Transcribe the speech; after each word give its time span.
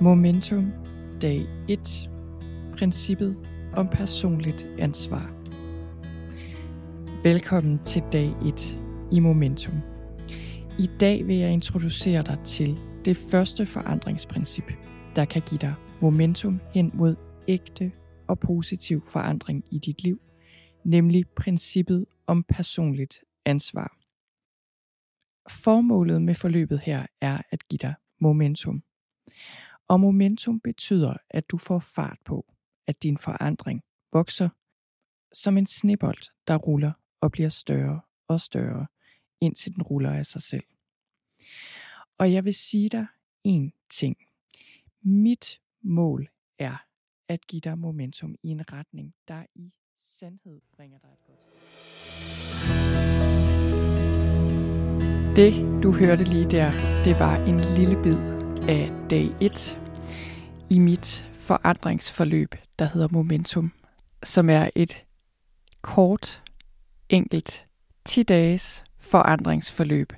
Momentum 0.00 0.72
dag 1.22 1.40
1. 1.68 2.10
Princippet 2.78 3.36
om 3.76 3.88
personligt 3.88 4.66
ansvar. 4.78 5.34
Velkommen 7.22 7.78
til 7.84 8.02
dag 8.12 8.28
1 8.46 8.80
i 9.12 9.20
Momentum. 9.20 9.74
I 10.78 10.90
dag 11.00 11.26
vil 11.26 11.36
jeg 11.36 11.52
introducere 11.52 12.22
dig 12.22 12.38
til 12.44 12.78
det 13.04 13.16
første 13.16 13.66
forandringsprincip, 13.66 14.64
der 15.16 15.24
kan 15.24 15.42
give 15.42 15.58
dig 15.58 15.74
momentum 16.00 16.60
hen 16.74 16.90
mod 16.94 17.16
ægte 17.48 17.92
og 18.28 18.38
positiv 18.38 19.02
forandring 19.06 19.64
i 19.70 19.78
dit 19.78 20.02
liv, 20.02 20.20
nemlig 20.84 21.24
princippet 21.36 22.06
om 22.26 22.42
personligt 22.42 23.14
ansvar. 23.44 23.96
Formålet 25.64 26.22
med 26.22 26.34
forløbet 26.34 26.80
her 26.80 27.06
er 27.20 27.38
at 27.50 27.68
give 27.68 27.78
dig 27.78 27.94
momentum. 28.20 28.82
Og 29.88 30.00
momentum 30.00 30.60
betyder, 30.60 31.16
at 31.30 31.50
du 31.50 31.58
får 31.58 31.78
fart 31.78 32.18
på, 32.24 32.54
at 32.86 33.02
din 33.02 33.18
forandring 33.18 33.82
vokser 34.12 34.48
som 35.32 35.58
en 35.58 35.66
snebold, 35.66 36.18
der 36.46 36.56
ruller 36.56 36.92
og 37.20 37.32
bliver 37.32 37.48
større 37.48 38.00
og 38.28 38.40
større, 38.40 38.86
indtil 39.40 39.74
den 39.74 39.82
ruller 39.82 40.12
af 40.12 40.26
sig 40.26 40.42
selv. 40.42 40.64
Og 42.18 42.32
jeg 42.32 42.44
vil 42.44 42.54
sige 42.54 42.88
dig 42.88 43.06
en 43.44 43.72
ting. 43.90 44.16
Mit 45.02 45.60
mål 45.82 46.28
er 46.58 46.76
at 47.28 47.46
give 47.46 47.60
dig 47.60 47.78
momentum 47.78 48.34
i 48.42 48.48
en 48.48 48.72
retning, 48.72 49.14
der 49.28 49.46
i 49.54 49.72
sandhed 49.96 50.60
bringer 50.76 50.98
dig 50.98 51.08
et 51.08 51.18
godt 51.26 51.38
Det, 55.36 55.82
du 55.82 55.92
hørte 55.92 56.24
lige 56.24 56.50
der, 56.50 56.70
det 57.04 57.18
var 57.18 57.36
en 57.44 57.60
lille 57.76 58.02
bid 58.02 58.35
af 58.68 58.92
dag 59.10 59.30
1 59.40 59.78
i 60.70 60.78
mit 60.78 61.30
forandringsforløb, 61.40 62.54
der 62.78 62.84
hedder 62.84 63.08
Momentum, 63.10 63.72
som 64.22 64.50
er 64.50 64.70
et 64.74 65.04
kort, 65.82 66.42
enkelt 67.08 67.66
10 68.04 68.22
dages 68.22 68.84
forandringsforløb, 68.98 70.12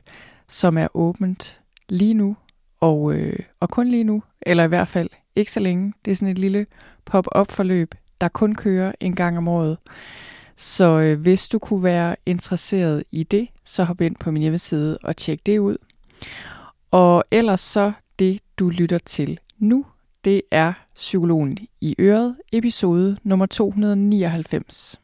som 0.48 0.78
er 0.78 0.88
åbent 0.94 1.58
lige 1.88 2.14
nu, 2.14 2.36
og, 2.80 3.14
øh, 3.14 3.38
og 3.60 3.68
kun 3.68 3.88
lige 3.88 4.04
nu, 4.04 4.22
eller 4.42 4.64
i 4.64 4.68
hvert 4.68 4.88
fald 4.88 5.08
ikke 5.36 5.52
så 5.52 5.60
længe. 5.60 5.92
Det 6.04 6.10
er 6.10 6.14
sådan 6.14 6.28
et 6.28 6.38
lille 6.38 6.66
pop-up 7.04 7.50
forløb, 7.50 7.94
der 8.20 8.28
kun 8.28 8.54
kører 8.54 8.92
en 9.00 9.14
gang 9.14 9.38
om 9.38 9.48
året. 9.48 9.78
Så 10.56 10.84
øh, 10.84 11.20
hvis 11.20 11.48
du 11.48 11.58
kunne 11.58 11.82
være 11.82 12.16
interesseret 12.26 13.04
i 13.12 13.22
det, 13.22 13.48
så 13.64 13.84
hop 13.84 14.00
ind 14.00 14.16
på 14.16 14.30
min 14.30 14.42
hjemmeside 14.42 14.98
og 15.02 15.16
tjek 15.16 15.46
det 15.46 15.58
ud. 15.58 15.76
Og 16.90 17.24
ellers 17.30 17.60
så 17.60 17.92
det, 18.18 18.40
du 18.58 18.68
lytter 18.68 18.98
til 18.98 19.38
nu, 19.58 19.86
det 20.24 20.42
er 20.50 20.72
Psykologen 20.94 21.58
i 21.80 21.94
Øret, 21.98 22.36
episode 22.52 23.16
nummer 23.22 23.46
299. 23.46 25.00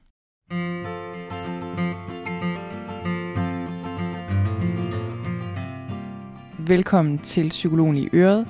Velkommen 6.58 7.18
til 7.18 7.48
Psykologen 7.48 7.96
i 7.96 8.08
Øret. 8.14 8.46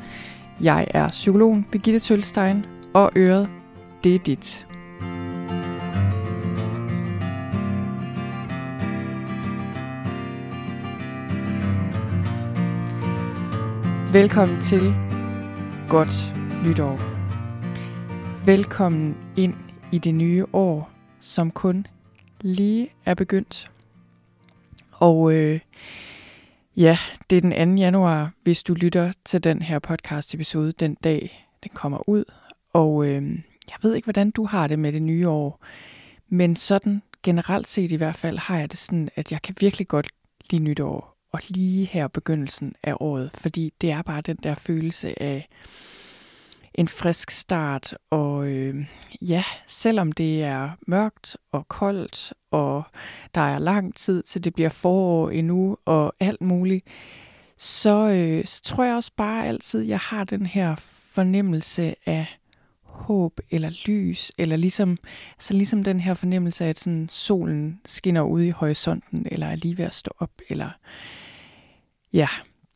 Jeg 0.61 0.87
er 0.91 1.09
psykologen 1.09 1.67
Birgitte 1.73 1.99
Sølstein, 1.99 2.65
og 2.95 3.11
Øret, 3.17 3.49
det 4.05 4.15
er 4.15 4.19
dit. 4.19 4.67
Velkommen 14.15 14.61
til 14.61 14.95
Godt 15.89 16.33
Nytår. 16.67 16.97
Velkommen 18.47 19.17
ind 19.37 19.55
i 19.93 19.99
det 19.99 20.15
nye 20.15 20.47
år, 20.53 20.91
som 21.21 21.51
kun 21.51 21.87
lige 22.41 22.91
er 23.05 23.15
begyndt. 23.15 23.71
Og 24.93 25.35
øh, 25.35 25.61
ja, 26.77 26.99
det 27.31 27.37
er 27.37 27.41
den 27.41 27.77
2. 27.77 27.81
januar, 27.81 28.33
hvis 28.43 28.63
du 28.63 28.75
lytter 28.75 29.13
til 29.25 29.45
den 29.45 29.63
her 29.63 29.79
podcast 29.79 30.35
episode 30.35 30.73
den 30.73 30.95
dag, 30.95 31.49
den 31.63 31.71
kommer 31.75 32.09
ud. 32.09 32.25
Og 32.73 33.07
øh, 33.07 33.23
jeg 33.69 33.77
ved 33.83 33.95
ikke, 33.95 34.07
hvordan 34.07 34.31
du 34.31 34.45
har 34.45 34.67
det 34.67 34.79
med 34.79 34.93
det 34.93 35.03
nye 35.03 35.29
år, 35.29 35.65
men 36.29 36.57
sådan 36.57 37.03
generelt 37.23 37.67
set 37.67 37.93
i 37.93 37.97
hvert 37.97 38.17
fald 38.17 38.39
har 38.39 38.59
jeg 38.59 38.71
det 38.71 38.79
sådan, 38.79 39.09
at 39.17 39.33
jeg 39.33 39.43
kan 39.43 39.57
virkelig 39.61 39.89
godt 39.89 40.09
lide 40.51 40.63
nytår 40.63 41.14
og 41.35 41.41
lige 41.49 41.87
her 41.87 42.09
begyndelsen 42.09 42.75
af 42.83 42.95
året, 43.01 43.31
fordi 43.35 43.73
det 43.81 43.91
er 43.91 44.03
bare 44.03 44.21
den 44.21 44.37
der 44.43 44.55
følelse 44.55 45.23
af 45.23 45.49
en 46.75 46.89
frisk 46.89 47.31
start, 47.31 47.95
og 48.11 48.49
øh, 48.49 48.87
ja, 49.23 49.45
selvom 49.67 50.13
det 50.13 50.43
er 50.43 50.71
mørkt 50.87 51.37
og 51.53 51.69
koldt, 51.69 52.33
og 52.51 52.83
der 53.35 53.41
er 53.41 53.59
lang 53.59 53.95
tid 53.95 54.23
til 54.23 54.45
det 54.45 54.55
bliver 54.55 54.69
forår 54.69 55.31
endnu, 55.31 55.77
og 55.85 56.15
alt 56.21 56.41
muligt, 56.41 56.87
så, 57.59 58.09
øh, 58.09 58.45
så 58.45 58.63
tror 58.63 58.85
jeg 58.85 58.95
også 58.95 59.13
bare 59.17 59.47
altid, 59.47 59.81
jeg 59.83 59.99
har 59.99 60.25
den 60.25 60.47
her 60.47 60.75
fornemmelse 61.13 61.95
af 62.07 62.27
håb 62.83 63.41
eller 63.51 63.71
lys, 63.87 64.33
eller 64.39 64.57
ligesom, 64.57 64.99
altså 65.33 65.55
ligesom 65.55 65.85
den 65.85 66.01
her 66.01 66.15
fornemmelse 66.15 66.65
af, 66.65 66.69
at 66.69 66.79
sådan 66.79 67.09
solen 67.09 67.81
skinner 67.85 68.23
ud 68.23 68.43
i 68.43 68.51
horisonten, 68.51 69.27
eller 69.31 69.47
er 69.47 69.57
lige 69.57 69.79
ved 69.79 69.85
at 69.85 69.95
stå 69.95 70.11
op, 70.19 70.31
eller 70.49 70.71
ja, 72.15 72.29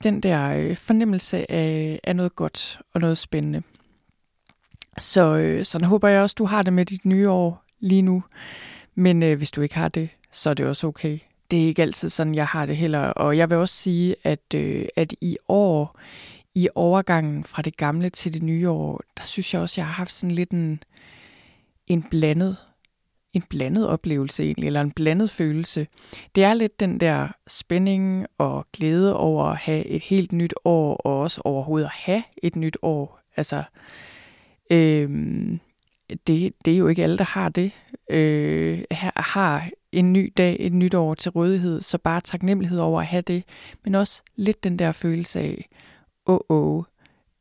den 0.03 0.21
der 0.21 0.59
øh, 0.59 0.77
fornemmelse 0.77 1.51
af, 1.51 2.01
af 2.05 2.17
noget 2.17 2.37
godt 2.37 2.81
og 2.95 3.01
noget 3.01 3.19
spændende. 3.19 3.63
Så 4.99 5.37
øh, 5.37 5.65
sådan 5.65 5.87
håber 5.87 6.09
jeg 6.09 6.23
også, 6.23 6.35
du 6.39 6.45
har 6.45 6.63
det 6.63 6.73
med 6.73 6.87
dit 6.87 7.05
nye 7.05 7.31
år 7.31 7.65
lige 7.81 8.03
nu. 8.03 8.23
Men 8.95 9.23
øh, 9.23 9.39
hvis 9.39 9.51
du 9.51 9.61
ikke 9.61 9.75
har 9.75 9.89
det, 9.89 10.09
så 10.31 10.51
er 10.51 10.55
det 10.55 10.67
også 10.67 10.87
okay. 10.87 11.19
Det 11.51 11.63
er 11.63 11.67
ikke 11.67 11.83
altid 11.83 12.09
sådan, 12.09 12.35
jeg 12.35 12.47
har 12.47 12.67
det 12.67 12.77
heller. 12.77 13.01
Og 13.01 13.37
jeg 13.37 13.51
vil 13.51 13.59
også 13.59 13.75
sige, 13.75 14.17
at, 14.25 14.55
øh, 14.55 14.85
at 14.97 15.15
i 15.21 15.37
år, 15.49 15.99
i 16.55 16.69
overgangen 16.75 17.45
fra 17.45 17.63
det 17.63 17.77
gamle 17.77 18.11
til 18.11 18.35
det 18.35 18.43
nye 18.43 18.71
år, 18.71 19.03
der 19.17 19.25
synes 19.25 19.55
jeg 19.55 19.63
også, 19.63 19.81
jeg 19.81 19.87
har 19.87 19.93
haft 19.93 20.13
sådan 20.13 20.35
lidt 20.35 20.51
en, 20.51 20.83
en 21.87 22.03
blandet 22.03 22.57
en 23.33 23.43
blandet 23.51 23.89
oplevelse 23.89 24.45
egentlig, 24.45 24.67
eller 24.67 24.81
en 24.81 24.91
blandet 24.91 25.31
følelse. 25.31 25.87
Det 26.35 26.45
er 26.45 26.55
lidt 26.55 26.81
den 26.81 27.01
der 27.01 27.29
spænding 27.47 28.27
og 28.39 28.67
glæde 28.73 29.17
over 29.17 29.45
at 29.45 29.57
have 29.57 29.87
et 29.87 30.03
helt 30.03 30.33
nyt 30.33 30.55
år, 30.65 30.97
og 30.97 31.21
også 31.21 31.41
overhovedet 31.45 31.87
at 31.87 31.93
have 31.95 32.23
et 32.43 32.57
nyt 32.57 32.77
år. 32.83 33.21
Altså, 33.37 33.63
øhm, 34.71 35.61
det, 36.27 36.53
det 36.65 36.75
er 36.75 36.79
jo 36.79 36.89
ikke 36.89 37.03
alle, 37.03 37.19
der 37.19 37.25
har 37.25 37.49
det. 37.49 37.73
Øh, 38.11 38.83
har 39.17 39.69
en 39.93 40.13
ny 40.13 40.33
dag, 40.37 40.57
et 40.61 40.73
nyt 40.73 40.95
år 40.95 41.15
til 41.15 41.31
rådighed, 41.31 41.81
så 41.81 41.99
bare 41.99 42.21
taknemmelighed 42.21 42.79
over 42.79 43.01
at 43.01 43.07
have 43.07 43.23
det, 43.23 43.45
men 43.85 43.95
også 43.95 44.23
lidt 44.37 44.65
den 44.65 44.79
der 44.79 44.93
følelse 44.93 45.41
af, 45.41 45.69
åh, 46.27 46.39
oh, 46.49 46.77
oh, 46.77 46.85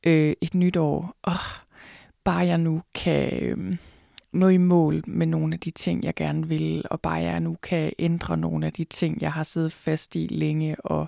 øh, 0.06 0.34
et 0.42 0.54
nyt 0.54 0.78
år, 0.78 1.16
oh, 1.24 1.34
bare 2.24 2.46
jeg 2.46 2.58
nu 2.58 2.82
kan... 2.94 3.44
Øh, 3.44 3.78
nå 4.38 4.48
i 4.48 4.58
mål 4.58 5.04
med 5.08 5.28
nogle 5.28 5.54
af 5.54 5.60
de 5.60 5.72
ting, 5.72 6.04
jeg 6.04 6.16
gerne 6.16 6.48
vil, 6.48 6.86
og 6.92 7.02
bare 7.02 7.16
jeg 7.16 7.40
nu 7.40 7.58
kan 7.62 7.92
ændre 8.00 8.38
nogle 8.38 8.66
af 8.66 8.74
de 8.74 8.84
ting, 8.84 9.22
jeg 9.22 9.34
har 9.34 9.44
siddet 9.44 9.74
fast 9.74 10.16
i 10.16 10.28
længe. 10.32 10.82
Og 10.82 11.08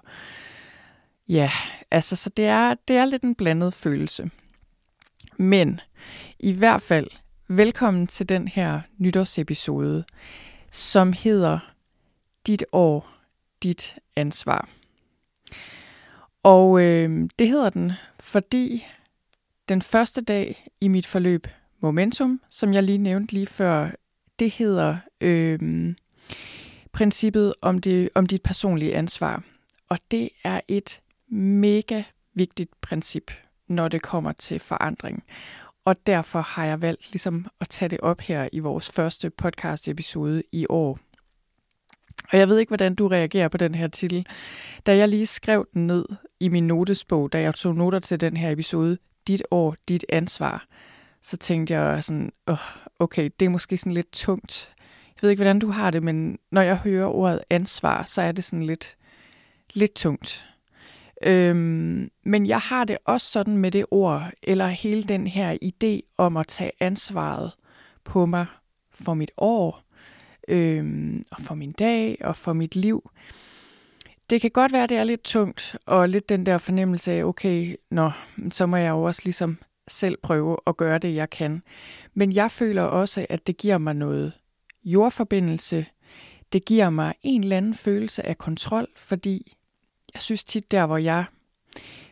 ja, 1.30 1.52
altså, 1.92 2.16
så 2.16 2.30
det 2.30 2.46
er, 2.46 2.76
det 2.88 2.96
er 2.96 3.06
lidt 3.06 3.24
en 3.24 3.36
blandet 3.36 3.74
følelse. 3.74 4.32
Men 5.38 5.82
i 6.40 6.52
hvert 6.52 6.82
fald, 6.82 7.08
velkommen 7.48 8.08
til 8.08 8.30
den 8.30 8.48
her 8.48 8.82
nytårsepisode, 8.98 10.04
som 10.72 11.14
hedder 11.14 11.60
Dit 12.48 12.66
år, 12.72 13.10
dit 13.64 13.96
ansvar. 14.16 14.70
Og 16.44 16.82
øh, 16.82 17.30
det 17.40 17.48
hedder 17.48 17.70
den, 17.70 17.92
fordi 18.20 18.86
den 19.70 19.82
første 19.82 20.22
dag 20.22 20.70
i 20.82 20.88
mit 20.88 21.08
forløb 21.08 21.48
momentum, 21.82 22.42
som 22.50 22.74
jeg 22.74 22.84
lige 22.84 22.98
nævnte 22.98 23.34
lige 23.34 23.48
før, 23.48 23.90
det 24.40 24.52
hedder 24.52 24.98
øh, 25.22 25.60
princippet 26.92 27.54
om, 27.62 27.80
det, 27.80 28.10
om 28.16 28.26
dit 28.26 28.42
personlige 28.42 28.96
ansvar. 28.96 29.44
Og 29.90 30.00
det 30.12 30.30
er 30.44 30.62
et 30.68 31.02
mega 31.32 32.04
vigtigt 32.34 32.82
princip, 32.82 33.32
når 33.68 33.88
det 33.88 34.02
kommer 34.02 34.32
til 34.32 34.60
forandring. 34.60 35.24
Og 35.86 35.96
derfor 36.08 36.42
har 36.42 36.66
jeg 36.66 36.82
valgt 36.82 37.12
ligesom 37.12 37.48
at 37.60 37.70
tage 37.70 37.90
det 37.90 38.00
op 38.00 38.22
her 38.22 38.50
i 38.52 38.60
vores 38.60 38.90
første 38.90 39.30
podcast 39.30 39.88
episode 39.88 40.44
i 40.52 40.66
år. 40.70 41.00
Og 42.32 42.38
jeg 42.38 42.48
ved 42.50 42.58
ikke, 42.58 42.70
hvordan 42.70 42.96
du 42.96 43.08
reagerer 43.08 43.48
på 43.48 43.58
den 43.58 43.76
her 43.76 43.88
titel. 43.88 44.26
Da 44.86 44.98
jeg 44.98 45.10
lige 45.10 45.26
skrev 45.26 45.68
den 45.74 45.88
ned 45.88 46.06
i 46.40 46.48
min 46.48 46.68
notesbog, 46.68 47.34
da 47.34 47.42
jeg 47.42 47.56
tog 47.56 47.76
noter 47.76 48.00
til 48.00 48.22
den 48.22 48.38
her 48.38 48.52
episode, 48.52 48.98
Dit 49.28 49.44
år, 49.52 49.76
dit 49.88 50.06
ansvar, 50.10 50.66
så 51.24 51.38
tænkte 51.38 51.74
jeg 51.74 52.04
sådan, 52.04 52.32
oh, 52.48 52.58
okay, 53.00 53.30
det 53.40 53.46
er 53.46 53.50
måske 53.50 53.78
sådan 53.78 53.94
lidt 53.94 54.12
tungt. 54.12 54.70
Jeg 55.16 55.22
ved 55.22 55.30
ikke, 55.30 55.44
hvordan 55.44 55.60
du 55.60 55.72
har 55.72 55.92
det, 55.92 56.04
men 56.04 56.40
når 56.52 56.62
jeg 56.62 56.78
hører 56.78 57.08
ordet 57.08 57.42
ansvar, 57.50 58.04
så 58.04 58.22
er 58.22 58.32
det 58.32 58.44
sådan 58.44 58.64
lidt, 58.64 58.98
lidt 59.74 59.94
tungt. 59.94 60.46
Øhm, 61.24 62.12
men 62.24 62.46
jeg 62.46 62.60
har 62.60 62.84
det 62.84 62.98
også 63.06 63.32
sådan 63.32 63.58
med 63.58 63.72
det 63.72 63.86
ord, 63.92 64.32
eller 64.44 64.68
hele 64.68 65.04
den 65.04 65.28
her 65.28 65.58
idé 65.64 66.14
om 66.18 66.38
at 66.38 66.48
tage 66.48 66.72
ansvaret 66.80 67.52
på 68.04 68.26
mig 68.26 68.46
for 68.92 69.14
mit 69.14 69.32
år, 69.38 69.84
øhm, 70.48 71.24
og 71.32 71.42
for 71.42 71.56
min 71.56 71.72
dag, 71.72 72.18
og 72.22 72.36
for 72.36 72.54
mit 72.54 72.76
liv. 72.76 73.10
Det 74.30 74.42
kan 74.42 74.52
godt 74.52 74.72
være, 74.72 74.88
det 74.88 74.98
er 74.98 75.04
lidt 75.04 75.24
tungt, 75.24 75.76
og 75.86 76.10
lidt 76.10 76.30
den 76.30 76.46
der 76.46 76.58
fornemmelse 76.58 77.12
af, 77.12 77.24
okay, 77.24 77.76
nå, 77.92 78.12
så 78.52 78.66
må 78.66 78.78
jeg 78.78 78.90
jo 78.90 79.04
også 79.04 79.22
ligesom 79.24 79.58
selv 79.92 80.18
prøve 80.24 80.58
at 80.68 80.78
gøre 80.78 80.98
det, 80.98 81.16
jeg 81.16 81.30
kan. 81.30 81.64
Men 82.14 82.32
jeg 82.32 82.52
føler 82.52 82.82
også, 82.82 83.26
at 83.30 83.48
det 83.48 83.58
giver 83.58 83.78
mig 83.78 83.94
noget 83.94 84.32
jordforbindelse. 84.84 85.86
Det 86.54 86.66
giver 86.66 86.90
mig 86.90 87.14
en 87.24 87.44
eller 87.44 87.58
anden 87.58 87.74
følelse 87.74 88.26
af 88.26 88.38
kontrol, 88.38 88.88
fordi 88.96 89.58
jeg 90.14 90.22
synes 90.22 90.44
tit 90.44 90.72
der, 90.72 90.86
hvor 90.86 90.98
jeg 90.98 91.26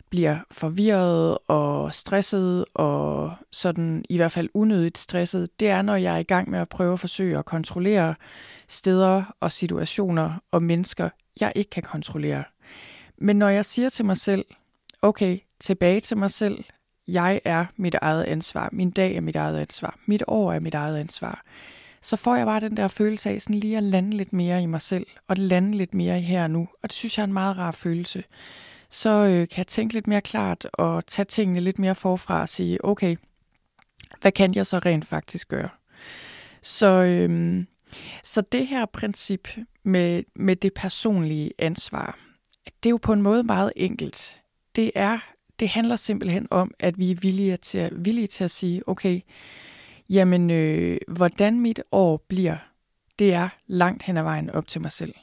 bliver 0.10 0.38
forvirret 0.52 1.38
og 1.48 1.94
stresset 1.94 2.66
og 2.74 3.34
sådan 3.52 4.06
i 4.10 4.18
hvert 4.18 4.32
fald 4.32 4.50
unødigt 4.54 4.98
stresset, 4.98 5.60
det 5.60 5.70
er, 5.70 5.82
når 5.82 5.96
jeg 5.96 6.16
er 6.16 6.20
i 6.20 6.24
gang 6.24 6.50
med 6.50 6.60
at 6.60 6.70
prøve 6.70 6.94
at 6.94 7.00
forsøge 7.00 7.38
at 7.38 7.46
kontrollere 7.46 8.16
steder 8.68 9.24
og 9.40 9.52
situationer 9.52 10.44
og 10.52 10.64
mennesker, 10.64 11.10
jeg 11.40 11.54
ikke 11.56 11.70
kan 11.70 11.84
kontrollere. 11.84 12.44
Men 13.18 13.36
når 13.36 13.50
jeg 13.50 13.66
siger 13.66 13.90
til 13.90 14.06
mig 14.06 14.18
selv, 14.18 14.46
okay, 15.02 15.38
tilbage 15.60 16.00
til 16.00 16.18
mig 16.18 16.32
selv, 16.32 16.64
jeg 17.08 17.42
er 17.46 17.66
mit 17.76 17.96
eget 18.02 18.24
ansvar, 18.24 18.70
min 18.72 18.92
dag 18.92 19.16
er 19.16 19.22
mit 19.22 19.36
eget 19.36 19.60
ansvar, 19.60 20.00
mit 20.06 20.24
år 20.28 20.54
er 20.54 20.60
mit 20.60 20.74
eget 20.74 20.98
ansvar, 20.98 21.44
så 22.02 22.16
får 22.16 22.36
jeg 22.36 22.46
bare 22.46 22.60
den 22.60 22.78
der 22.78 22.88
følelse 22.88 23.30
af 23.30 23.42
sådan 23.42 23.60
lige 23.60 23.78
at 23.78 23.84
lande 23.84 24.18
lidt 24.18 24.34
mere 24.34 24.64
i 24.64 24.66
mig 24.66 24.82
selv, 24.82 25.08
og 25.28 25.38
lande 25.38 25.78
lidt 25.78 25.94
mere 25.94 26.20
i 26.20 26.22
her 26.22 26.44
og 26.44 26.52
nu. 26.52 26.68
Og 26.84 26.90
det 26.90 26.94
synes 26.94 27.18
jeg 27.18 27.24
er 27.24 27.28
en 27.28 27.34
meget 27.34 27.58
rar 27.58 27.72
følelse. 27.72 28.24
Så 28.90 29.10
øh, 29.10 29.48
kan 29.48 29.58
jeg 29.58 29.68
tænke 29.68 29.94
lidt 29.94 30.08
mere 30.08 30.22
klart 30.22 30.68
og 30.74 31.06
tage 31.06 31.26
tingene 31.26 31.60
lidt 31.60 31.80
mere 31.80 31.96
forfra 31.96 32.42
og 32.42 32.50
sige, 32.50 32.86
okay, 32.86 33.16
hvad 34.22 34.32
kan 34.32 34.56
jeg 34.56 34.66
så 34.66 34.80
rent 34.80 35.06
faktisk 35.06 35.48
gøre? 35.48 35.70
Så, 36.62 36.88
øh, 36.88 37.66
så 38.24 38.42
det 38.42 38.68
her 38.68 38.86
princip 38.86 39.48
med, 39.84 40.24
med 40.36 40.56
det 40.56 40.74
personlige 40.74 41.52
ansvar, 41.60 42.20
det 42.66 42.90
er 42.90 42.90
jo 42.90 42.98
på 42.98 43.14
en 43.14 43.22
måde 43.22 43.44
meget 43.44 43.74
enkelt. 43.76 44.40
Det 44.76 44.92
er 44.96 45.20
det 45.60 45.70
handler 45.70 45.96
simpelthen 45.96 46.48
om, 46.52 46.74
at 46.80 47.00
vi 47.00 47.12
er 47.12 47.16
villige 47.16 47.58
til 47.58 47.78
at, 47.78 48.06
villige 48.06 48.28
til 48.28 48.44
at 48.44 48.52
sige, 48.52 48.88
okay, 48.88 49.20
jamen, 50.10 50.50
øh, 50.50 50.98
hvordan 51.08 51.60
mit 51.60 51.82
år 51.92 52.26
bliver, 52.28 52.58
det 53.20 53.34
er 53.34 53.50
langt 53.68 54.04
hen 54.04 54.18
ad 54.18 54.24
vejen 54.24 54.50
op 54.50 54.68
til 54.68 54.82
mig 54.82 54.92
selv. 54.92 55.14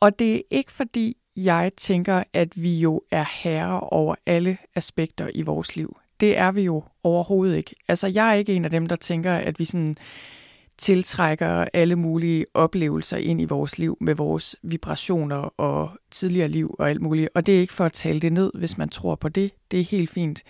Og 0.00 0.18
det 0.18 0.36
er 0.36 0.40
ikke 0.50 0.72
fordi, 0.72 1.16
jeg 1.36 1.72
tænker, 1.76 2.22
at 2.32 2.62
vi 2.62 2.78
jo 2.80 3.02
er 3.10 3.24
herre 3.42 3.80
over 3.80 4.14
alle 4.26 4.58
aspekter 4.74 5.28
i 5.34 5.42
vores 5.42 5.76
liv. 5.76 5.96
Det 6.20 6.36
er 6.36 6.52
vi 6.52 6.62
jo 6.62 6.84
overhovedet 7.02 7.56
ikke. 7.56 7.74
Altså, 7.88 8.06
jeg 8.06 8.28
er 8.28 8.32
ikke 8.32 8.54
en 8.54 8.64
af 8.64 8.70
dem, 8.70 8.86
der 8.86 8.96
tænker, 8.96 9.34
at 9.34 9.58
vi 9.58 9.64
sådan 9.64 9.98
tiltrækker 10.78 11.64
alle 11.72 11.96
mulige 11.96 12.46
oplevelser 12.54 13.16
ind 13.16 13.40
i 13.40 13.44
vores 13.44 13.78
liv 13.78 13.96
med 14.00 14.14
vores 14.14 14.56
vibrationer 14.62 15.36
og 15.36 15.90
tidligere 16.10 16.48
liv 16.48 16.76
og 16.78 16.90
alt 16.90 17.02
muligt. 17.02 17.28
Og 17.34 17.46
det 17.46 17.56
er 17.56 17.60
ikke 17.60 17.72
for 17.72 17.84
at 17.84 17.92
tale 17.92 18.20
det 18.20 18.32
ned, 18.32 18.50
hvis 18.54 18.78
man 18.78 18.88
tror 18.88 19.14
på 19.14 19.28
det. 19.28 19.52
Det 19.70 19.80
er 19.80 19.84
helt 19.84 20.10
fint. 20.10 20.42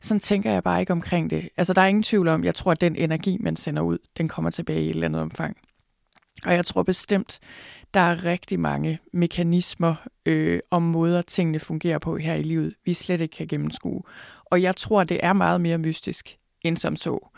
Sådan 0.00 0.20
tænker 0.20 0.52
jeg 0.52 0.62
bare 0.62 0.80
ikke 0.80 0.92
omkring 0.92 1.30
det. 1.30 1.48
Altså, 1.56 1.72
der 1.72 1.82
er 1.82 1.86
ingen 1.86 2.02
tvivl 2.02 2.28
om, 2.28 2.44
jeg 2.44 2.54
tror, 2.54 2.72
at 2.72 2.80
den 2.80 2.96
energi, 2.96 3.36
man 3.40 3.56
sender 3.56 3.82
ud, 3.82 3.98
den 4.18 4.28
kommer 4.28 4.50
tilbage 4.50 4.82
i 4.82 4.84
et 4.84 4.90
eller 4.90 5.04
andet 5.04 5.22
omfang. 5.22 5.56
Og 6.46 6.54
jeg 6.54 6.66
tror 6.66 6.82
bestemt, 6.82 7.38
der 7.94 8.00
er 8.00 8.24
rigtig 8.24 8.60
mange 8.60 8.98
mekanismer 9.12 9.94
øh, 10.26 10.60
og 10.70 10.82
måder, 10.82 11.22
tingene 11.22 11.58
fungerer 11.58 11.98
på 11.98 12.16
her 12.16 12.34
i 12.34 12.42
livet, 12.42 12.74
vi 12.84 12.94
slet 12.94 13.20
ikke 13.20 13.36
kan 13.36 13.48
gennemskue. 13.48 14.02
Og 14.44 14.62
jeg 14.62 14.76
tror, 14.76 15.04
det 15.04 15.20
er 15.22 15.32
meget 15.32 15.60
mere 15.60 15.78
mystisk 15.78 16.36
end 16.62 16.76
som 16.76 16.96
så. 16.96 17.28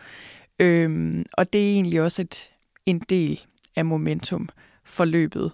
Øhm, 0.61 1.25
og 1.33 1.53
det 1.53 1.61
er 1.69 1.73
egentlig 1.73 2.01
også 2.01 2.23
et, 2.23 2.51
en 2.87 2.99
del 2.99 3.41
af 3.77 3.85
momentum 3.85 4.49
forløbet. 4.85 5.53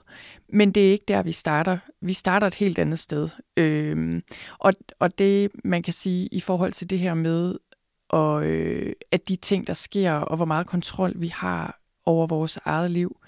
Men 0.49 0.73
det 0.73 0.89
er 0.89 0.93
ikke 0.93 1.05
der, 1.09 1.23
vi 1.23 1.33
starter. 1.33 1.79
Vi 2.01 2.13
starter 2.13 2.47
et 2.47 2.55
helt 2.55 2.79
andet 2.79 2.99
sted. 2.99 3.29
Øhm, 3.57 4.23
og, 4.59 4.73
og 4.99 5.19
det, 5.19 5.51
man 5.65 5.83
kan 5.83 5.93
sige 5.93 6.29
i 6.33 6.41
forhold 6.41 6.73
til 6.73 6.91
det 6.91 6.99
her 6.99 7.15
med, 7.15 7.55
og, 8.09 8.47
øh, 8.47 8.93
at 9.11 9.29
de 9.29 9.37
ting, 9.37 9.67
der 9.67 9.75
sker, 9.75 10.13
og 10.13 10.37
hvor 10.37 10.45
meget 10.45 10.67
kontrol 10.67 11.13
vi 11.17 11.29
har 11.29 11.81
over 12.05 12.27
vores 12.27 12.59
eget 12.65 12.91
liv. 12.91 13.21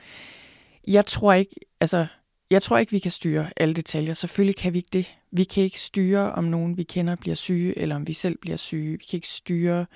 Jeg 0.87 1.07
tror 1.07 1.33
ikke, 1.33 1.55
altså, 1.81 2.07
jeg 2.51 2.63
tror 2.63 2.79
ikke, 2.79 2.93
vi 2.93 2.99
kan 2.99 3.11
styre 3.11 3.47
alle 3.57 3.75
detaljer. 3.75 4.15
Selvfølgelig 4.15 4.57
kan 4.57 4.73
vi 4.73 4.79
ikke 4.79 4.91
det. 4.93 5.19
Vi 5.33 5.45
kan 5.45 5.63
ikke 5.63 5.81
styre, 5.81 6.33
om 6.33 6.45
nogen 6.45 6.77
vi 6.77 6.83
kender 6.83 7.17
bliver 7.17 7.35
syge, 7.35 7.79
eller 7.79 7.97
om 7.97 8.07
vi 8.07 8.13
selv 8.13 8.39
bliver 8.39 8.57
syge. 8.57 8.91
Vi 8.91 9.05
kan 9.11 9.17
ikke 9.17 9.29
styre, 9.29 9.81
øh, 9.81 9.87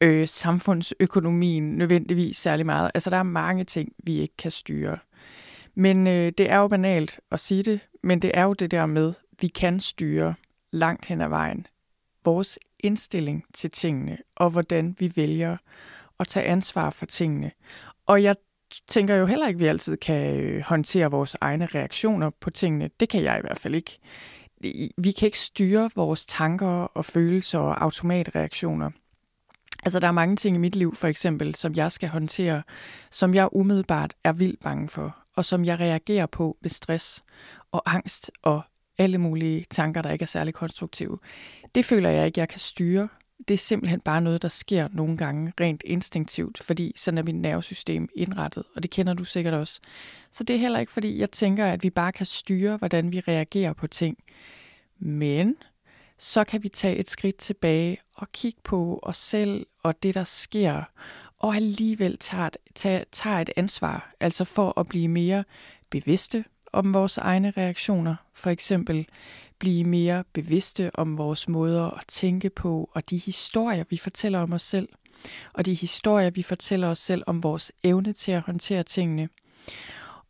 øh, 0.00 0.28
samfundsøkonomien 0.28 1.76
nødvendigvis 1.76 2.36
særlig 2.36 2.66
meget. 2.66 2.90
Altså, 2.94 3.10
der 3.10 3.16
er 3.16 3.22
mange 3.22 3.64
ting, 3.64 3.92
vi 4.04 4.18
ikke 4.18 4.36
kan 4.36 4.50
styre. 4.50 4.98
Men 5.74 6.06
øh, 6.06 6.32
det 6.38 6.50
er 6.50 6.56
jo 6.56 6.68
banalt 6.68 7.20
at 7.30 7.40
sige 7.40 7.62
det, 7.62 7.80
men 8.02 8.22
det 8.22 8.30
er 8.34 8.42
jo 8.42 8.52
det 8.52 8.70
der 8.70 8.86
med, 8.86 9.14
vi 9.40 9.46
kan 9.46 9.80
styre 9.80 10.34
langt 10.70 11.06
hen 11.06 11.20
ad 11.20 11.28
vejen 11.28 11.66
vores 12.24 12.58
indstilling 12.80 13.44
til 13.54 13.70
tingene, 13.70 14.18
og 14.36 14.50
hvordan 14.50 14.96
vi 14.98 15.12
vælger 15.16 15.56
at 16.20 16.26
tage 16.26 16.46
ansvar 16.46 16.90
for 16.90 17.06
tingene. 17.06 17.50
Og 18.06 18.22
jeg 18.22 18.36
tænker 18.88 19.14
jo 19.14 19.26
heller 19.26 19.48
ikke, 19.48 19.56
at 19.56 19.60
vi 19.60 19.66
altid 19.66 19.96
kan 19.96 20.40
øh, 20.40 20.60
håndtere 20.60 21.10
vores 21.10 21.36
egne 21.40 21.66
reaktioner 21.66 22.30
på 22.40 22.50
tingene. 22.50 22.90
Det 23.00 23.08
kan 23.08 23.22
jeg 23.22 23.38
i 23.38 23.40
hvert 23.40 23.58
fald 23.58 23.74
ikke. 23.74 23.98
Vi 24.98 25.12
kan 25.12 25.26
ikke 25.26 25.38
styre 25.38 25.90
vores 25.96 26.26
tanker 26.26 26.66
og 26.66 27.04
følelser 27.04 27.58
og 27.58 27.82
automatreaktioner. 27.82 28.90
Altså, 29.86 30.00
der 30.00 30.08
er 30.08 30.12
mange 30.12 30.36
ting 30.36 30.56
i 30.56 30.58
mit 30.58 30.76
liv, 30.76 30.94
for 30.94 31.08
eksempel, 31.08 31.54
som 31.54 31.74
jeg 31.74 31.92
skal 31.92 32.08
håndtere, 32.08 32.62
som 33.10 33.34
jeg 33.34 33.48
umiddelbart 33.52 34.14
er 34.24 34.32
vildt 34.32 34.60
bange 34.60 34.88
for, 34.88 35.16
og 35.36 35.44
som 35.44 35.64
jeg 35.64 35.80
reagerer 35.80 36.26
på 36.26 36.56
med 36.62 36.70
stress 36.70 37.24
og 37.72 37.82
angst 37.94 38.30
og 38.42 38.62
alle 38.98 39.18
mulige 39.18 39.66
tanker, 39.70 40.02
der 40.02 40.10
ikke 40.10 40.22
er 40.22 40.26
særlig 40.26 40.54
konstruktive. 40.54 41.18
Det 41.74 41.84
føler 41.84 42.10
jeg 42.10 42.26
ikke, 42.26 42.40
jeg 42.40 42.48
kan 42.48 42.58
styre. 42.58 43.08
Det 43.48 43.54
er 43.54 43.58
simpelthen 43.58 44.00
bare 44.00 44.20
noget, 44.20 44.42
der 44.42 44.48
sker 44.48 44.88
nogle 44.92 45.16
gange 45.16 45.52
rent 45.60 45.82
instinktivt, 45.84 46.62
fordi 46.62 46.92
sådan 46.96 47.18
er 47.18 47.22
mit 47.22 47.34
nervesystem 47.34 48.08
indrettet, 48.16 48.64
og 48.76 48.82
det 48.82 48.90
kender 48.90 49.14
du 49.14 49.24
sikkert 49.24 49.54
også. 49.54 49.80
Så 50.30 50.44
det 50.44 50.56
er 50.56 50.60
heller 50.60 50.78
ikke, 50.78 50.92
fordi 50.92 51.18
jeg 51.18 51.30
tænker, 51.30 51.66
at 51.66 51.82
vi 51.82 51.90
bare 51.90 52.12
kan 52.12 52.26
styre, 52.26 52.76
hvordan 52.76 53.12
vi 53.12 53.20
reagerer 53.20 53.72
på 53.72 53.86
ting. 53.86 54.18
Men 54.98 55.56
så 56.18 56.44
kan 56.44 56.62
vi 56.62 56.68
tage 56.68 56.96
et 56.96 57.10
skridt 57.10 57.36
tilbage 57.36 57.98
og 58.14 58.32
kigge 58.32 58.60
på 58.64 59.00
os 59.02 59.16
selv 59.16 59.66
og 59.82 60.02
det, 60.02 60.14
der 60.14 60.24
sker, 60.24 60.82
og 61.38 61.56
alligevel 61.56 62.18
tager 62.18 62.46
et, 62.46 62.56
tager, 62.74 63.04
tager 63.12 63.38
et 63.38 63.50
ansvar, 63.56 64.14
altså 64.20 64.44
for 64.44 64.80
at 64.80 64.88
blive 64.88 65.08
mere 65.08 65.44
bevidste 65.90 66.44
om 66.72 66.94
vores 66.94 67.18
egne 67.18 67.50
reaktioner, 67.50 68.16
for 68.34 68.50
eksempel 68.50 69.06
blive 69.58 69.84
mere 69.84 70.24
bevidste 70.32 70.90
om 70.94 71.18
vores 71.18 71.48
måder 71.48 71.90
at 71.90 72.04
tænke 72.08 72.50
på, 72.50 72.90
og 72.94 73.10
de 73.10 73.16
historier, 73.18 73.84
vi 73.90 73.96
fortæller 73.96 74.38
om 74.38 74.52
os 74.52 74.62
selv, 74.62 74.88
og 75.52 75.66
de 75.66 75.74
historier, 75.74 76.30
vi 76.30 76.42
fortæller 76.42 76.88
os 76.88 76.98
selv 76.98 77.22
om 77.26 77.42
vores 77.42 77.72
evne 77.82 78.12
til 78.12 78.32
at 78.32 78.42
håndtere 78.42 78.82
tingene 78.82 79.28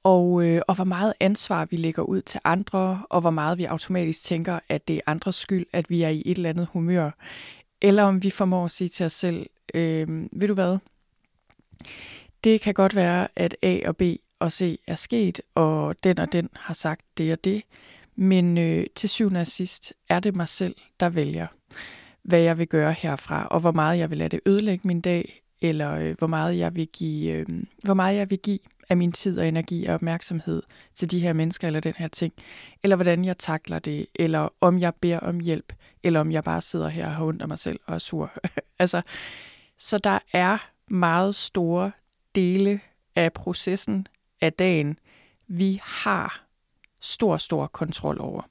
og, 0.07 0.47
øh, 0.47 0.63
og 0.69 0.75
hvor 0.75 0.85
meget 0.85 1.15
ansvar 1.21 1.65
vi 1.65 1.77
lægger 1.77 2.03
ud 2.03 2.23
til 2.23 2.41
andre, 2.45 3.03
og 3.11 3.21
hvor 3.21 3.31
meget 3.31 3.59
vi 3.59 3.65
automatisk 3.65 4.23
tænker, 4.23 4.59
at 4.69 4.89
det 4.89 4.97
er 4.97 5.01
andres 5.07 5.37
skyld, 5.37 5.67
at 5.73 5.91
vi 5.91 6.03
er 6.03 6.09
i 6.09 6.23
et 6.27 6.37
eller 6.37 6.51
andet 6.51 6.69
humør, 6.73 7.11
eller 7.83 8.03
om 8.03 8.23
vi 8.23 8.31
formår 8.31 8.65
at 8.65 8.71
sige 8.71 8.89
til 8.89 9.07
os 9.07 9.13
selv, 9.13 9.47
øh, 9.75 10.09
ved 10.33 10.49
du 10.49 10.55
hvad, 10.55 10.79
det 12.45 12.61
kan 12.61 12.75
godt 12.75 12.95
være, 12.95 13.29
at 13.37 13.57
A 13.63 13.81
og 13.89 13.97
B 13.97 14.03
og 14.39 14.53
C 14.53 14.81
er 14.87 14.95
sket, 14.95 15.41
og 15.55 16.05
den 16.05 16.19
og 16.19 16.33
den 16.33 16.49
har 16.55 16.75
sagt 16.75 17.01
det 17.19 17.33
og 17.33 17.45
det, 17.45 17.63
men 18.17 18.59
øh, 18.59 18.87
til 18.95 19.09
syvende 19.09 19.41
og 19.41 19.47
sidst 19.47 19.95
er 20.09 20.21
det 20.21 20.37
mig 20.37 20.49
selv, 20.49 20.77
der 21.01 21.09
vælger, 21.09 21.47
hvad 22.23 22.41
jeg 22.41 22.59
vil 22.59 22.69
gøre 22.69 22.93
herfra, 22.93 23.47
og 23.47 23.61
hvor 23.61 23.73
meget 23.73 23.99
jeg 23.99 24.11
vil 24.11 24.19
lade 24.19 24.29
det 24.29 24.41
ødelægge 24.47 24.89
min 24.89 25.01
dag, 25.01 25.43
eller 25.63 25.93
øh, 25.93 26.15
hvor 26.19 26.27
meget 26.27 26.59
jeg 26.59 26.77
vil 26.77 26.87
give, 26.87 27.33
øh, 27.33 27.47
hvor 27.85 27.95
meget 27.95 28.17
jeg 28.17 28.31
vil 28.31 28.39
give 28.39 28.59
af 28.89 28.97
min 28.97 29.13
tid 29.13 29.39
og 29.39 29.49
energi 29.49 29.87
og 29.87 29.95
opmærksomhed 29.95 30.63
til 30.95 31.11
de 31.11 31.21
her 31.21 31.33
mennesker 31.33 31.67
eller 31.67 31.81
den 31.81 31.95
her 31.97 32.09
ting, 32.09 32.33
eller 32.83 32.97
hvordan 32.97 33.25
jeg 33.25 33.39
takler 33.39 33.79
det, 33.79 34.07
eller 34.15 34.49
om 34.61 34.79
jeg 34.79 34.95
beder 34.95 35.21
om 35.21 35.41
hjælp, 35.41 35.73
eller 36.03 36.21
om 36.21 36.33
jeg 36.33 36.45
bare 36.45 36.61
sidder 36.61 36.89
her 36.89 37.07
og 37.07 37.15
har 37.15 37.25
ondt 37.25 37.43
af 37.43 37.49
mig 37.49 37.59
selv 37.59 37.81
og 37.87 37.95
er 37.95 37.99
sur. 37.99 38.33
altså, 38.79 39.03
så 39.79 39.99
der 39.99 40.19
er 40.33 40.71
meget 40.89 41.35
store 41.35 41.93
dele 42.35 42.81
af 43.17 43.33
processen 43.33 44.07
af 44.41 44.53
dagen, 44.53 44.99
vi 45.49 45.81
har 45.83 46.47
stor, 47.01 47.37
stor 47.37 47.67
kontrol 47.67 48.21
over. 48.21 48.43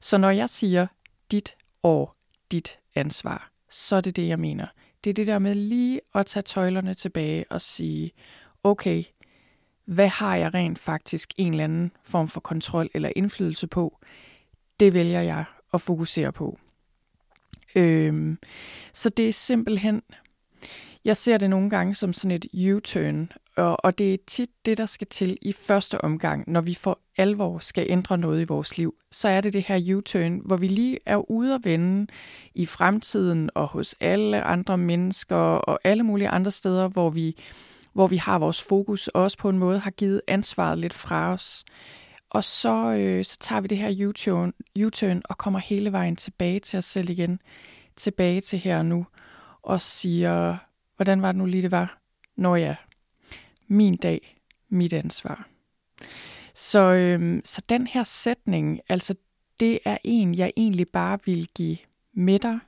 Så 0.00 0.18
når 0.18 0.30
jeg 0.30 0.50
siger 0.50 0.86
dit 1.30 1.56
år, 1.82 2.16
dit 2.50 2.78
ansvar, 2.94 3.50
så 3.68 3.96
er 3.96 4.00
det 4.00 4.16
det, 4.16 4.28
jeg 4.28 4.38
mener. 4.38 4.66
Det 5.04 5.10
er 5.10 5.14
det 5.14 5.26
der 5.26 5.38
med 5.38 5.54
lige 5.54 6.00
at 6.14 6.26
tage 6.26 6.42
tøjlerne 6.42 6.94
tilbage 6.94 7.44
og 7.50 7.60
sige, 7.60 8.12
okay, 8.64 9.04
hvad 9.84 10.08
har 10.08 10.36
jeg 10.36 10.54
rent 10.54 10.78
faktisk 10.78 11.32
en 11.36 11.52
eller 11.52 11.64
anden 11.64 11.92
form 12.04 12.28
for 12.28 12.40
kontrol 12.40 12.88
eller 12.94 13.12
indflydelse 13.16 13.66
på? 13.66 13.98
Det 14.80 14.94
vælger 14.94 15.20
jeg 15.20 15.44
at 15.74 15.80
fokusere 15.80 16.32
på. 16.32 16.58
Øhm, 17.74 18.38
så 18.92 19.08
det 19.08 19.28
er 19.28 19.32
simpelthen, 19.32 20.02
jeg 21.04 21.16
ser 21.16 21.38
det 21.38 21.50
nogle 21.50 21.70
gange 21.70 21.94
som 21.94 22.12
sådan 22.12 22.30
et 22.30 22.46
U-turn, 22.54 23.32
og, 23.56 23.84
og 23.84 23.98
det 23.98 24.14
er 24.14 24.18
tit 24.26 24.50
det, 24.66 24.78
der 24.78 24.86
skal 24.86 25.06
til 25.06 25.38
i 25.42 25.52
første 25.52 26.00
omgang, 26.00 26.44
når 26.50 26.60
vi 26.60 26.74
for 26.74 26.98
alvor 27.16 27.58
skal 27.58 27.86
ændre 27.88 28.18
noget 28.18 28.40
i 28.40 28.44
vores 28.44 28.78
liv. 28.78 28.94
Så 29.10 29.28
er 29.28 29.40
det 29.40 29.52
det 29.52 29.62
her 29.62 29.96
U-turn, 29.96 30.40
hvor 30.44 30.56
vi 30.56 30.68
lige 30.68 30.98
er 31.06 31.30
ude 31.30 31.54
at 31.54 31.60
vende 31.64 32.06
i 32.54 32.66
fremtiden 32.66 33.50
og 33.54 33.66
hos 33.66 33.94
alle 34.00 34.42
andre 34.42 34.78
mennesker 34.78 35.36
og 35.36 35.80
alle 35.84 36.02
mulige 36.02 36.28
andre 36.28 36.50
steder, 36.50 36.88
hvor 36.88 37.10
vi, 37.10 37.36
hvor 37.92 38.06
vi 38.06 38.16
har 38.16 38.38
vores 38.38 38.62
fokus 38.62 39.08
og 39.08 39.22
også 39.22 39.38
på 39.38 39.48
en 39.48 39.58
måde 39.58 39.78
har 39.78 39.90
givet 39.90 40.22
ansvaret 40.28 40.78
lidt 40.78 40.94
fra 40.94 41.32
os. 41.32 41.64
Og 42.30 42.44
så, 42.44 42.94
øh, 42.98 43.24
så 43.24 43.36
tager 43.40 43.60
vi 43.60 43.68
det 43.68 43.78
her 43.78 44.06
U-turn, 44.06 44.52
U-turn 44.84 45.22
og 45.24 45.38
kommer 45.38 45.58
hele 45.58 45.92
vejen 45.92 46.16
tilbage 46.16 46.60
til 46.60 46.78
os 46.78 46.84
selv 46.84 47.10
igen. 47.10 47.40
Tilbage 47.96 48.40
til 48.40 48.58
her 48.58 48.78
og 48.78 48.86
nu. 48.86 49.06
Og 49.62 49.80
siger, 49.80 50.56
hvordan 50.96 51.22
var 51.22 51.32
det 51.32 51.38
nu 51.38 51.46
lige 51.46 51.62
det 51.62 51.70
var? 51.70 51.98
Nå 52.36 52.54
ja, 52.54 52.76
min 53.68 53.96
dag, 53.96 54.38
mit 54.68 54.92
ansvar. 54.92 55.48
Så, 56.54 56.80
øh, 56.80 57.40
så 57.44 57.62
den 57.68 57.86
her 57.86 58.02
sætning, 58.02 58.80
altså 58.88 59.14
det 59.60 59.78
er 59.84 59.98
en, 60.04 60.34
jeg 60.34 60.52
egentlig 60.56 60.88
bare 60.88 61.18
vil 61.24 61.48
give 61.54 61.76
med 62.14 62.38
dig 62.38 62.58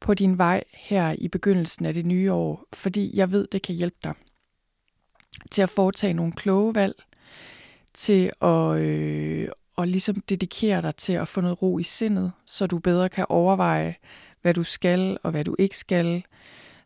på 0.00 0.14
din 0.14 0.38
vej 0.38 0.64
her 0.74 1.14
i 1.18 1.28
begyndelsen 1.28 1.84
af 1.84 1.94
det 1.94 2.06
nye 2.06 2.32
år, 2.32 2.64
fordi 2.72 3.10
jeg 3.16 3.32
ved, 3.32 3.48
det 3.52 3.62
kan 3.62 3.74
hjælpe 3.74 3.96
dig 4.04 4.14
til 5.50 5.62
at 5.62 5.70
foretage 5.70 6.14
nogle 6.14 6.32
kloge 6.32 6.74
valg, 6.74 7.02
til 7.94 8.32
at, 8.42 8.80
øh, 8.80 9.48
og 9.76 9.88
ligesom 9.88 10.20
dedikere 10.20 10.82
dig 10.82 10.96
til 10.96 11.12
at 11.12 11.28
få 11.28 11.40
noget 11.40 11.62
ro 11.62 11.78
i 11.78 11.82
sindet, 11.82 12.32
så 12.46 12.66
du 12.66 12.78
bedre 12.78 13.08
kan 13.08 13.26
overveje, 13.28 13.94
hvad 14.42 14.54
du 14.54 14.62
skal 14.62 15.18
og 15.22 15.30
hvad 15.30 15.44
du 15.44 15.56
ikke 15.58 15.76
skal, 15.76 16.24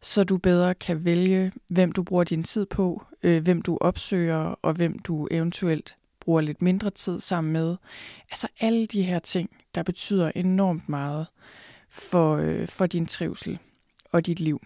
så 0.00 0.24
du 0.24 0.38
bedre 0.38 0.74
kan 0.74 1.04
vælge, 1.04 1.52
hvem 1.68 1.92
du 1.92 2.02
bruger 2.02 2.24
din 2.24 2.44
tid 2.44 2.66
på, 2.66 3.04
øh, 3.22 3.42
hvem 3.42 3.62
du 3.62 3.78
opsøger, 3.80 4.54
og 4.62 4.72
hvem 4.72 4.98
du 4.98 5.28
eventuelt 5.30 5.96
bruger 6.20 6.40
lidt 6.40 6.62
mindre 6.62 6.90
tid 6.90 7.20
sammen 7.20 7.52
med. 7.52 7.76
Altså 8.30 8.48
alle 8.60 8.86
de 8.86 9.02
her 9.02 9.18
ting, 9.18 9.50
der 9.74 9.82
betyder 9.82 10.32
enormt 10.34 10.88
meget 10.88 11.26
for, 11.88 12.36
øh, 12.36 12.68
for 12.68 12.86
din 12.86 13.06
trivsel 13.06 13.58
og 14.12 14.26
dit 14.26 14.40
liv. 14.40 14.60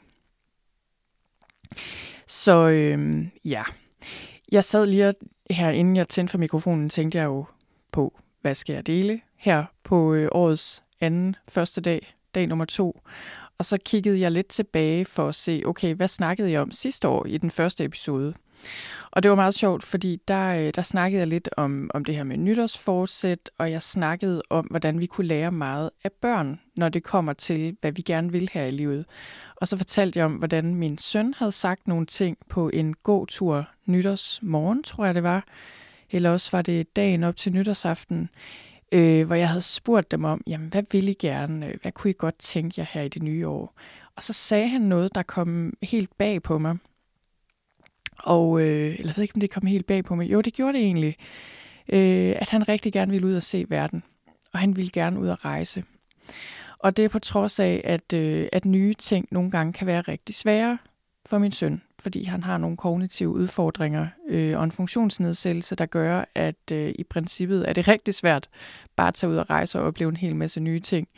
Så 2.31 2.69
øh, 2.69 3.27
ja, 3.45 3.63
jeg 4.53 4.65
sad 4.65 4.87
lige 4.87 5.15
her, 5.51 5.71
inden 5.71 5.97
jeg 5.97 6.09
tændte 6.09 6.31
for 6.31 6.39
mikrofonen, 6.39 6.89
tænkte 6.89 7.19
jeg 7.19 7.25
jo 7.25 7.45
på, 7.93 8.21
hvad 8.41 8.55
skal 8.55 8.73
jeg 8.73 8.87
dele 8.87 9.21
her 9.37 9.65
på 9.85 10.15
øh, 10.15 10.29
årets 10.33 10.83
anden 11.01 11.37
første 11.49 11.81
dag, 11.81 12.15
dag 12.35 12.47
nummer 12.47 12.65
to. 12.65 13.01
Og 13.59 13.65
så 13.65 13.79
kiggede 13.85 14.21
jeg 14.21 14.31
lidt 14.31 14.47
tilbage 14.49 15.05
for 15.05 15.29
at 15.29 15.35
se, 15.35 15.63
okay, 15.67 15.95
hvad 15.95 16.09
snakkede 16.09 16.51
jeg 16.51 16.61
om 16.61 16.71
sidste 16.71 17.09
år 17.09 17.27
i 17.27 17.39
den 17.39 17.51
første 17.51 17.85
episode? 17.85 18.35
Og 19.13 19.23
det 19.23 19.29
var 19.29 19.35
meget 19.35 19.55
sjovt, 19.55 19.85
fordi 19.85 20.21
der, 20.29 20.67
øh, 20.67 20.73
der 20.75 20.83
snakkede 20.83 21.19
jeg 21.19 21.29
lidt 21.29 21.49
om, 21.57 21.91
om 21.95 22.05
det 22.05 22.15
her 22.15 22.25
med 22.25 22.37
nytårsforsæt, 22.37 23.51
og 23.59 23.71
jeg 23.71 23.83
snakkede 23.83 24.43
om, 24.51 24.65
hvordan 24.65 25.01
vi 25.01 25.07
kunne 25.07 25.27
lære 25.27 25.53
meget 25.53 25.91
af 26.05 26.13
børn, 26.13 26.61
når 26.77 26.89
det 26.89 27.03
kommer 27.03 27.33
til, 27.33 27.77
hvad 27.81 27.93
vi 27.93 28.03
gerne 28.03 28.33
vil 28.33 28.51
her 28.53 28.65
i 28.65 28.71
livet. 28.71 29.05
Og 29.57 29.69
så 29.69 29.77
fortalte 29.77 30.19
jeg 30.19 30.27
om, 30.27 30.35
hvordan 30.35 30.75
min 30.75 30.99
søn 30.99 31.35
havde 31.37 31.53
sagt 31.53 31.89
nogle 31.89 32.07
ting 32.07 32.39
på 32.49 32.69
en 32.69 32.95
god 32.95 33.27
tur 33.27 33.69
nytårsmorgen, 33.87 34.83
tror 34.83 35.05
jeg 35.05 35.15
det 35.15 35.23
var. 35.23 35.45
Eller 36.11 36.31
også 36.31 36.49
var 36.53 36.63
det 36.63 36.97
dagen 36.97 37.25
op 37.25 37.37
til 37.37 37.53
nytårsaften, 37.53 38.29
øh, 38.93 39.27
hvor 39.27 39.35
jeg 39.35 39.49
havde 39.49 39.63
spurgt 39.63 40.11
dem 40.11 40.25
om, 40.25 40.43
jamen 40.47 40.69
hvad 40.69 40.83
vil 40.93 41.09
I 41.09 41.13
gerne? 41.13 41.75
Hvad 41.83 41.93
kunne 41.93 42.11
I 42.11 42.15
godt 42.19 42.39
tænke 42.39 42.75
jer 42.79 42.87
her 42.91 43.03
i 43.03 43.09
det 43.09 43.23
nye 43.23 43.49
år? 43.49 43.75
Og 44.17 44.23
så 44.23 44.33
sagde 44.33 44.69
han 44.69 44.81
noget, 44.81 45.15
der 45.15 45.23
kom 45.23 45.73
helt 45.83 46.11
bag 46.19 46.43
på 46.43 46.59
mig. 46.59 46.77
Og, 48.25 48.61
øh, 48.61 48.95
eller 48.99 49.07
jeg 49.07 49.13
ved 49.17 49.23
ikke, 49.23 49.35
om 49.35 49.41
det 49.41 49.51
kom 49.51 49.67
helt 49.67 49.87
bag 49.87 50.05
på 50.05 50.15
mig. 50.15 50.33
Jo, 50.33 50.41
det 50.41 50.55
gjorde 50.55 50.73
det 50.73 50.83
egentlig. 50.83 51.17
Øh, 51.93 52.35
at 52.37 52.49
han 52.49 52.69
rigtig 52.69 52.93
gerne 52.93 53.13
ville 53.13 53.27
ud 53.27 53.35
og 53.35 53.43
se 53.43 53.67
verden. 53.69 54.03
Og 54.53 54.59
han 54.59 54.77
ville 54.77 54.91
gerne 54.91 55.21
ud 55.21 55.29
og 55.29 55.45
rejse. 55.45 55.85
Og 56.79 56.97
det 56.97 57.05
er 57.05 57.09
på 57.09 57.19
trods 57.19 57.61
af, 57.61 57.81
at, 57.85 58.13
øh, 58.13 58.47
at 58.53 58.65
nye 58.65 58.95
ting 58.95 59.29
nogle 59.31 59.51
gange 59.51 59.73
kan 59.73 59.87
være 59.87 60.01
rigtig 60.01 60.35
svære 60.35 60.79
for 61.27 61.39
min 61.39 61.53
søn, 61.53 61.83
fordi 61.99 62.25
han 62.25 62.43
har 62.43 62.59
nogle 62.59 62.77
kognitive 62.77 63.29
udfordringer 63.29 64.07
øh, 64.29 64.59
og 64.59 64.65
en 64.65 64.73
funktionsnedsættelse, 64.73 65.75
der 65.75 65.87
gør, 65.87 66.25
at 66.35 66.73
øh, 66.73 66.93
i 66.99 67.05
princippet 67.05 67.69
er 67.69 67.73
det 67.73 67.89
rigtig 67.89 68.15
svært 68.15 68.49
bare 68.97 69.09
at 69.09 69.15
tage 69.15 69.31
ud 69.31 69.37
og 69.37 69.51
rejse 69.51 69.79
og 69.79 69.85
opleve 69.85 70.09
en 70.09 70.17
hel 70.17 70.37
masse 70.37 70.61
nye 70.61 70.81
ting. 70.81 71.09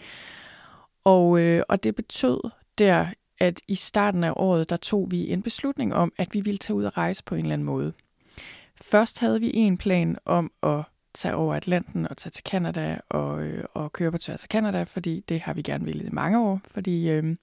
Og, 1.04 1.40
øh, 1.40 1.62
og 1.68 1.82
det 1.82 1.94
betød 1.94 2.40
der 2.78 3.06
at 3.42 3.61
i 3.68 3.75
starten 3.75 4.25
af 4.25 4.32
året, 4.37 4.70
der 4.70 4.76
tog 4.76 5.11
vi 5.11 5.30
en 5.30 5.42
beslutning 5.42 5.94
om, 5.94 6.12
at 6.18 6.28
vi 6.32 6.40
ville 6.40 6.58
tage 6.58 6.76
ud 6.76 6.84
og 6.84 6.96
rejse 6.96 7.25
på 7.25 7.34
en 7.34 7.40
eller 7.40 7.52
anden 7.52 7.66
måde. 7.66 7.92
Først 8.76 9.18
havde 9.18 9.40
vi 9.40 9.50
en 9.54 9.78
plan 9.78 10.18
om 10.25 10.52
at 10.62 10.82
tage 11.14 11.34
over 11.34 11.54
Atlanten 11.54 12.08
og 12.08 12.16
tage 12.16 12.30
til 12.30 12.44
Canada 12.44 12.99
og, 13.08 13.46
øh, 13.46 13.64
og 13.75 13.92
køre 13.92 14.12
på 14.12 14.18
tværs 14.18 14.42
af 14.42 14.49
Canada, 14.49 14.82
fordi 14.82 15.25
det 15.28 15.40
har 15.40 15.54
vi 15.54 15.62
gerne 15.62 15.84
ville 15.84 16.04
i 16.04 16.11
mange 16.12 16.40
år, 16.40 16.61
fordi 16.66 17.11
øh, 17.11 17.37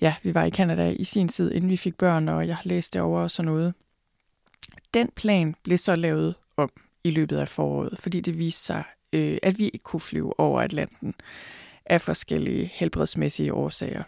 ja, 0.00 0.14
vi 0.22 0.34
var 0.34 0.44
i 0.44 0.50
Canada 0.50 0.90
i 0.90 1.04
sin 1.04 1.28
tid, 1.28 1.52
inden 1.52 1.70
vi 1.70 1.76
fik 1.76 1.94
børn, 1.98 2.28
og 2.28 2.46
jeg 2.46 2.56
har 2.56 2.68
læst 2.68 2.94
det 2.94 3.02
over 3.02 3.20
og 3.20 3.30
sådan 3.30 3.52
noget. 3.52 3.74
Den 4.94 5.10
plan 5.16 5.54
blev 5.62 5.78
så 5.78 5.96
lavet 5.96 6.34
om 6.56 6.70
i 7.04 7.10
løbet 7.10 7.36
af 7.36 7.48
foråret, 7.48 7.98
fordi 7.98 8.20
det 8.20 8.38
viste 8.38 8.64
sig, 8.64 8.84
øh, 9.12 9.38
at 9.42 9.58
vi 9.58 9.64
ikke 9.64 9.84
kunne 9.84 10.00
flyve 10.00 10.40
over 10.40 10.60
Atlanten 10.60 11.14
af 11.86 12.00
forskellige 12.00 12.70
helbredsmæssige 12.74 13.54
årsager. 13.54 14.02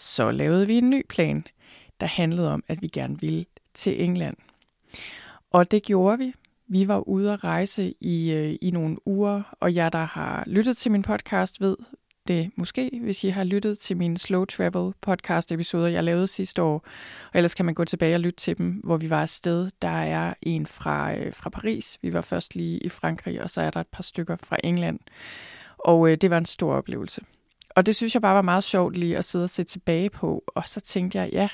Så 0.00 0.30
lavede 0.30 0.66
vi 0.66 0.74
en 0.74 0.90
ny 0.90 1.06
plan, 1.08 1.44
der 2.00 2.06
handlede 2.06 2.52
om, 2.52 2.64
at 2.68 2.82
vi 2.82 2.88
gerne 2.88 3.20
ville 3.20 3.44
til 3.74 4.04
England. 4.04 4.36
Og 5.50 5.70
det 5.70 5.82
gjorde 5.82 6.18
vi. 6.18 6.32
Vi 6.68 6.88
var 6.88 7.08
ude 7.08 7.32
at 7.32 7.44
rejse 7.44 7.94
i, 8.00 8.32
øh, 8.32 8.56
i 8.60 8.70
nogle 8.70 9.08
uger, 9.08 9.56
og 9.60 9.74
jeg, 9.74 9.92
der 9.92 10.04
har 10.04 10.44
lyttet 10.46 10.76
til 10.76 10.92
min 10.92 11.02
podcast, 11.02 11.60
ved 11.60 11.76
det 12.28 12.50
måske, 12.56 13.00
hvis 13.02 13.24
I 13.24 13.28
har 13.28 13.44
lyttet 13.44 13.78
til 13.78 13.96
mine 13.96 14.18
Slow 14.18 14.44
Travel 14.44 14.92
podcast 15.00 15.52
episoder, 15.52 15.88
jeg 15.88 16.04
lavede 16.04 16.26
sidste 16.26 16.62
år. 16.62 16.84
Og 17.32 17.34
ellers 17.34 17.54
kan 17.54 17.64
man 17.64 17.74
gå 17.74 17.84
tilbage 17.84 18.14
og 18.14 18.20
lytte 18.20 18.36
til 18.36 18.58
dem, 18.58 18.70
hvor 18.84 18.96
vi 18.96 19.10
var 19.10 19.22
afsted. 19.22 19.70
Der 19.82 19.88
er 19.88 20.34
en 20.42 20.66
fra, 20.66 21.16
øh, 21.16 21.34
fra 21.34 21.50
Paris. 21.50 21.98
Vi 22.02 22.12
var 22.12 22.20
først 22.20 22.54
lige 22.54 22.78
i 22.78 22.88
Frankrig, 22.88 23.42
og 23.42 23.50
så 23.50 23.60
er 23.60 23.70
der 23.70 23.80
et 23.80 23.88
par 23.92 24.02
stykker 24.02 24.36
fra 24.42 24.56
England. 24.64 24.98
Og 25.78 26.10
øh, 26.10 26.16
det 26.16 26.30
var 26.30 26.38
en 26.38 26.46
stor 26.46 26.74
oplevelse. 26.74 27.20
Og 27.76 27.86
det 27.86 27.96
synes 27.96 28.14
jeg 28.14 28.22
bare 28.22 28.34
var 28.34 28.42
meget 28.42 28.64
sjovt 28.64 28.96
lige 28.96 29.18
at 29.18 29.24
sidde 29.24 29.44
og 29.44 29.50
se 29.50 29.64
tilbage 29.64 30.10
på. 30.10 30.44
Og 30.46 30.68
så 30.68 30.80
tænkte 30.80 31.18
jeg, 31.18 31.30
ja, 31.32 31.48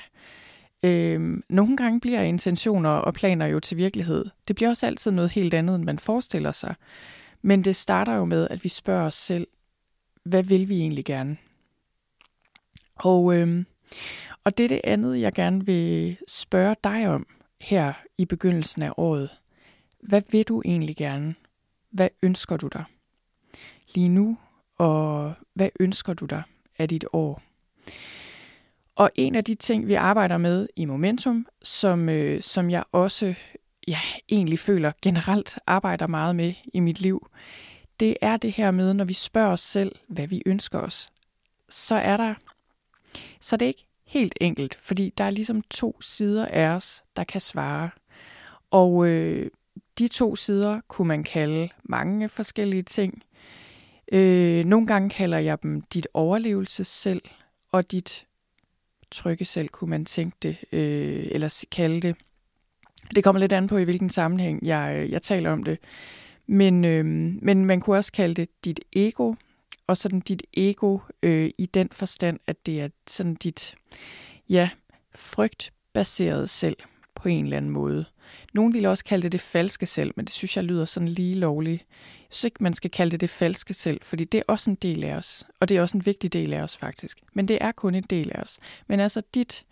øh, 0.83 1.41
nogle 1.49 1.77
gange 1.77 1.99
bliver 1.99 2.21
intentioner 2.21 2.89
og 2.89 3.13
planer 3.13 3.45
jo 3.45 3.59
til 3.59 3.77
virkelighed. 3.77 4.25
Det 4.47 4.55
bliver 4.55 4.69
også 4.69 4.87
altid 4.87 5.11
noget 5.11 5.31
helt 5.31 5.53
andet, 5.53 5.75
end 5.75 5.83
man 5.83 5.99
forestiller 5.99 6.51
sig. 6.51 6.75
Men 7.41 7.63
det 7.63 7.75
starter 7.75 8.13
jo 8.15 8.25
med, 8.25 8.47
at 8.49 8.63
vi 8.63 8.69
spørger 8.69 9.07
os 9.07 9.15
selv, 9.15 9.47
hvad 10.23 10.43
vil 10.43 10.69
vi 10.69 10.79
egentlig 10.79 11.05
gerne? 11.05 11.37
Og, 12.95 13.35
øh, 13.35 13.63
og 14.43 14.57
det 14.57 14.63
er 14.63 14.67
det 14.67 14.81
andet, 14.83 15.19
jeg 15.19 15.33
gerne 15.33 15.65
vil 15.65 16.17
spørge 16.27 16.75
dig 16.83 17.07
om 17.07 17.27
her 17.61 17.93
i 18.17 18.25
begyndelsen 18.25 18.81
af 18.81 18.91
året. 18.97 19.29
Hvad 19.99 20.21
vil 20.31 20.43
du 20.43 20.61
egentlig 20.65 20.95
gerne? 20.95 21.35
Hvad 21.91 22.09
ønsker 22.23 22.57
du 22.57 22.67
dig? 22.67 22.83
lige 23.95 24.09
nu, 24.09 24.37
og 24.77 25.33
hvad 25.53 25.69
ønsker 25.79 26.13
du 26.13 26.25
dig 26.25 26.43
af 26.77 26.89
dit 26.89 27.05
år? 27.13 27.41
Og 28.95 29.11
en 29.15 29.35
af 29.35 29.43
de 29.43 29.55
ting, 29.55 29.87
vi 29.87 29.93
arbejder 29.93 30.37
med 30.37 30.67
i 30.75 30.85
Momentum, 30.85 31.47
som, 31.63 32.09
øh, 32.09 32.41
som 32.41 32.69
jeg 32.69 32.83
også 32.91 33.35
ja, 33.87 33.99
egentlig 34.29 34.59
føler 34.59 34.91
generelt 35.01 35.59
arbejder 35.67 36.07
meget 36.07 36.35
med 36.35 36.53
i 36.73 36.79
mit 36.79 37.01
liv, 37.01 37.27
det 37.99 38.17
er 38.21 38.37
det 38.37 38.51
her 38.51 38.71
med, 38.71 38.93
når 38.93 39.05
vi 39.05 39.13
spørger 39.13 39.51
os 39.51 39.61
selv, 39.61 39.95
hvad 40.07 40.27
vi 40.27 40.41
ønsker 40.45 40.79
os, 40.79 41.09
så 41.69 41.95
er 41.95 42.17
der, 42.17 42.33
så 43.41 43.57
det 43.57 43.65
er 43.65 43.67
ikke 43.67 43.87
helt 44.05 44.37
enkelt, 44.41 44.77
fordi 44.81 45.13
der 45.17 45.23
er 45.23 45.29
ligesom 45.29 45.61
to 45.61 46.01
sider 46.01 46.45
af 46.45 46.67
os, 46.67 47.03
der 47.15 47.23
kan 47.23 47.41
svare. 47.41 47.89
Og 48.71 49.07
øh, 49.07 49.51
de 49.99 50.07
to 50.07 50.35
sider 50.35 50.81
kunne 50.87 51.07
man 51.07 51.23
kalde 51.23 51.69
mange 51.83 52.29
forskellige 52.29 52.83
ting. 52.83 53.23
Øh, 54.11 54.65
nogle 54.65 54.87
gange 54.87 55.09
kalder 55.09 55.37
jeg 55.37 55.63
dem 55.63 55.81
dit 55.81 56.07
overlevelsessel 56.13 57.21
og 57.71 57.91
dit 57.91 58.25
trygge 59.11 59.45
selv, 59.45 59.67
kunne 59.67 59.89
man 59.89 60.05
tænke 60.05 60.37
det, 60.41 60.57
øh, 60.71 61.27
eller 61.31 61.65
kalde 61.71 62.01
det. 62.01 62.15
Det 63.15 63.23
kommer 63.23 63.39
lidt 63.39 63.51
an 63.51 63.67
på, 63.67 63.77
i 63.77 63.83
hvilken 63.83 64.09
sammenhæng 64.09 64.65
jeg, 64.65 65.03
øh, 65.03 65.11
jeg 65.11 65.21
taler 65.21 65.51
om 65.51 65.63
det. 65.63 65.79
Men, 66.47 66.85
øh, 66.85 67.05
men 67.41 67.65
man 67.65 67.79
kunne 67.79 67.97
også 67.97 68.11
kalde 68.11 68.33
det 68.33 68.49
dit 68.65 68.79
ego, 68.93 69.33
og 69.87 69.97
sådan 69.97 70.19
dit 70.19 70.43
ego 70.53 70.99
øh, 71.23 71.49
i 71.57 71.65
den 71.65 71.89
forstand, 71.91 72.39
at 72.47 72.65
det 72.65 72.81
er 72.81 72.89
sådan 73.07 73.35
dit, 73.35 73.75
ja, 74.49 74.69
frygtbaseret 75.15 76.49
selv 76.49 76.77
på 77.15 77.29
en 77.29 77.43
eller 77.43 77.57
anden 77.57 77.71
måde. 77.71 78.05
Nogen 78.53 78.73
vil 78.73 78.85
også 78.85 79.03
kalde 79.03 79.23
det 79.23 79.31
det 79.31 79.41
falske 79.41 79.85
selv, 79.85 80.11
men 80.15 80.25
det 80.25 80.33
synes 80.33 80.57
jeg 80.57 80.63
lyder 80.63 80.85
sådan 80.85 81.09
lige 81.09 81.35
lovligt. 81.35 81.85
Jeg 81.99 82.27
synes 82.29 82.43
ikke, 82.43 82.63
man 82.63 82.73
skal 82.73 82.91
kalde 82.91 83.11
det 83.11 83.21
det 83.21 83.29
falske 83.29 83.73
selv, 83.73 83.99
fordi 84.03 84.23
det 84.23 84.37
er 84.37 84.43
også 84.47 84.69
en 84.69 84.77
del 84.81 85.03
af 85.03 85.15
os, 85.15 85.43
og 85.59 85.69
det 85.69 85.77
er 85.77 85.81
også 85.81 85.97
en 85.97 86.05
vigtig 86.05 86.33
del 86.33 86.53
af 86.53 86.61
os 86.61 86.77
faktisk. 86.77 87.19
Men 87.33 87.47
det 87.47 87.57
er 87.61 87.71
kun 87.71 87.95
en 87.95 88.03
del 88.03 88.31
af 88.35 88.41
os. 88.41 88.59
Men 88.87 88.99
altså 88.99 89.21
dit, 89.35 89.65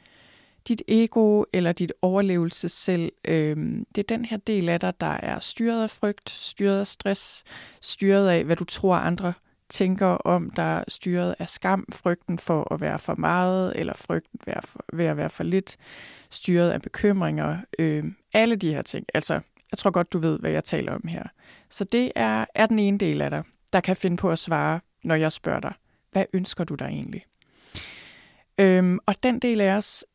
dit 0.67 0.81
ego 0.87 1.43
eller 1.53 1.71
dit 1.71 1.93
overlevelsessel, 2.01 3.11
øh, 3.27 3.57
det 3.95 3.97
er 3.97 4.15
den 4.15 4.25
her 4.25 4.37
del 4.37 4.69
af 4.69 4.79
dig, 4.79 4.93
der 4.99 5.13
er 5.13 5.39
styret 5.39 5.83
af 5.83 5.89
frygt, 5.89 6.29
styret 6.29 6.79
af 6.79 6.87
stress, 6.87 7.43
styret 7.81 8.29
af, 8.29 8.43
hvad 8.43 8.55
du 8.55 8.63
tror 8.63 8.95
andre 8.95 9.33
tænker 9.69 10.07
om, 10.07 10.49
der 10.49 10.63
er 10.63 10.83
styret 10.87 11.35
af 11.39 11.49
skam, 11.49 11.85
frygten 11.91 12.39
for 12.39 12.73
at 12.73 12.81
være 12.81 12.99
for 12.99 13.15
meget, 13.15 13.73
eller 13.75 13.93
frygten 13.93 14.39
ved 14.93 15.05
at 15.05 15.17
være 15.17 15.29
for 15.29 15.43
lidt, 15.43 15.77
styret 16.29 16.71
af 16.71 16.81
bekymringer, 16.81 17.57
øh, 17.79 18.03
alle 18.33 18.55
de 18.55 18.73
her 18.73 18.81
ting. 18.81 19.05
Altså, 19.13 19.33
jeg 19.71 19.77
tror 19.77 19.91
godt, 19.91 20.13
du 20.13 20.19
ved, 20.19 20.39
hvad 20.39 20.51
jeg 20.51 20.63
taler 20.63 20.91
om 20.91 21.07
her. 21.07 21.23
Så 21.69 21.83
det 21.83 22.11
er, 22.15 22.45
er 22.55 22.65
den 22.65 22.79
ene 22.79 22.97
del 22.97 23.21
af 23.21 23.29
dig, 23.29 23.43
der 23.73 23.81
kan 23.81 23.95
finde 23.95 24.17
på 24.17 24.31
at 24.31 24.39
svare, 24.39 24.79
når 25.03 25.15
jeg 25.15 25.31
spørger 25.31 25.59
dig, 25.59 25.73
hvad 26.11 26.25
ønsker 26.33 26.63
du 26.63 26.75
dig 26.75 26.85
egentlig? 26.85 27.25
Øhm, 28.57 28.99
og 29.05 29.15
den 29.23 29.39
del 29.39 29.61
af 29.61 29.75
os 29.75 30.05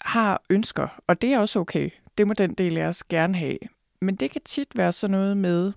har 0.00 0.42
ønsker, 0.50 1.02
og 1.06 1.22
det 1.22 1.32
er 1.32 1.38
også 1.38 1.58
okay. 1.58 1.90
Det 2.18 2.26
må 2.26 2.34
den 2.34 2.54
del 2.54 2.78
af 2.78 2.86
os 2.86 3.04
gerne 3.04 3.38
have. 3.38 3.58
Men 4.00 4.16
det 4.16 4.30
kan 4.30 4.40
tit 4.44 4.68
være 4.76 4.92
sådan 4.92 5.12
noget 5.12 5.36
med, 5.36 5.72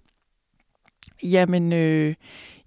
jamen, 1.24 1.74
øh, 1.74 2.16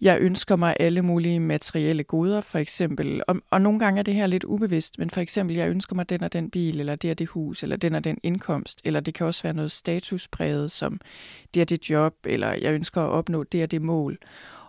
jeg 0.02 0.20
ønsker 0.20 0.56
mig 0.56 0.76
alle 0.80 1.02
mulige 1.02 1.40
materielle 1.40 2.02
goder, 2.02 2.40
for 2.40 2.58
eksempel. 2.58 3.22
Og, 3.26 3.36
og 3.50 3.60
nogle 3.60 3.78
gange 3.78 3.98
er 3.98 4.02
det 4.02 4.14
her 4.14 4.26
lidt 4.26 4.44
ubevidst, 4.44 4.98
men 4.98 5.10
for 5.10 5.20
eksempel, 5.20 5.56
jeg 5.56 5.70
ønsker 5.70 5.96
mig 5.96 6.08
den 6.08 6.22
og 6.22 6.32
den 6.32 6.50
bil, 6.50 6.80
eller 6.80 6.96
det 6.96 7.10
og 7.10 7.18
det 7.18 7.26
hus, 7.26 7.62
eller 7.62 7.76
den 7.76 7.94
og 7.94 8.04
den 8.04 8.18
indkomst, 8.22 8.80
eller 8.84 9.00
det 9.00 9.14
kan 9.14 9.26
også 9.26 9.42
være 9.42 9.54
noget 9.54 9.72
statuspræget, 9.72 10.70
som 10.70 11.00
det 11.54 11.60
og 11.60 11.70
det 11.70 11.90
job, 11.90 12.14
eller 12.24 12.52
jeg 12.52 12.74
ønsker 12.74 13.00
at 13.00 13.10
opnå 13.10 13.42
det 13.42 13.62
og 13.62 13.70
det 13.70 13.82
mål. 13.82 14.18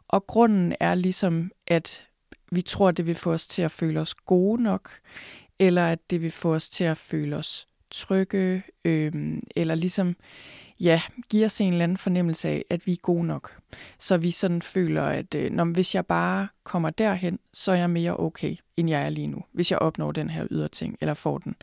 Og 0.08 0.28
grunden 0.28 0.76
er 0.80 0.96
ligesom, 0.96 1.52
at 1.68 2.04
vi 2.52 2.62
tror, 2.62 2.92
det 2.92 3.08
vil 3.08 3.16
få 3.16 3.32
os 3.32 3.48
til 3.48 3.62
at 3.62 3.72
føle 3.72 4.00
os 4.00 4.16
gode 4.16 4.64
nok, 4.64 4.90
eller 5.60 5.88
at 5.88 6.00
det 6.10 6.22
vil 6.22 6.32
få 6.32 6.56
os 6.56 6.70
til 6.70 6.84
at 6.84 6.98
føle 6.98 7.36
os 7.36 7.68
trygge, 7.92 8.64
øh, 8.86 9.38
eller 9.56 9.76
ligesom 9.76 10.16
ja, 10.84 11.02
giver 11.30 11.46
os 11.46 11.62
en 11.62 11.72
eller 11.72 11.84
anden 11.84 11.98
fornemmelse 11.98 12.50
af, 12.50 12.66
at 12.70 12.88
vi 12.88 12.92
er 12.92 12.98
gode 13.02 13.26
nok. 13.26 13.58
Så 14.00 14.18
vi 14.18 14.32
sådan 14.32 14.62
føler, 14.62 15.04
at 15.04 15.36
øh, 15.36 15.52
når, 15.52 15.66
hvis 15.66 15.96
jeg 15.96 16.06
bare 16.06 16.48
kommer 16.64 16.90
derhen, 16.90 17.40
så 17.54 17.72
er 17.72 17.76
jeg 17.76 17.90
mere 17.90 18.20
okay, 18.20 18.56
end 18.78 18.90
jeg 18.90 19.06
er 19.06 19.10
lige 19.10 19.28
nu, 19.28 19.44
hvis 19.52 19.72
jeg 19.72 19.80
opnår 19.80 20.12
den 20.12 20.30
her 20.30 20.48
yderting 20.52 20.74
ting, 20.74 20.98
eller 21.02 21.14
får 21.14 21.38
den. 21.38 21.56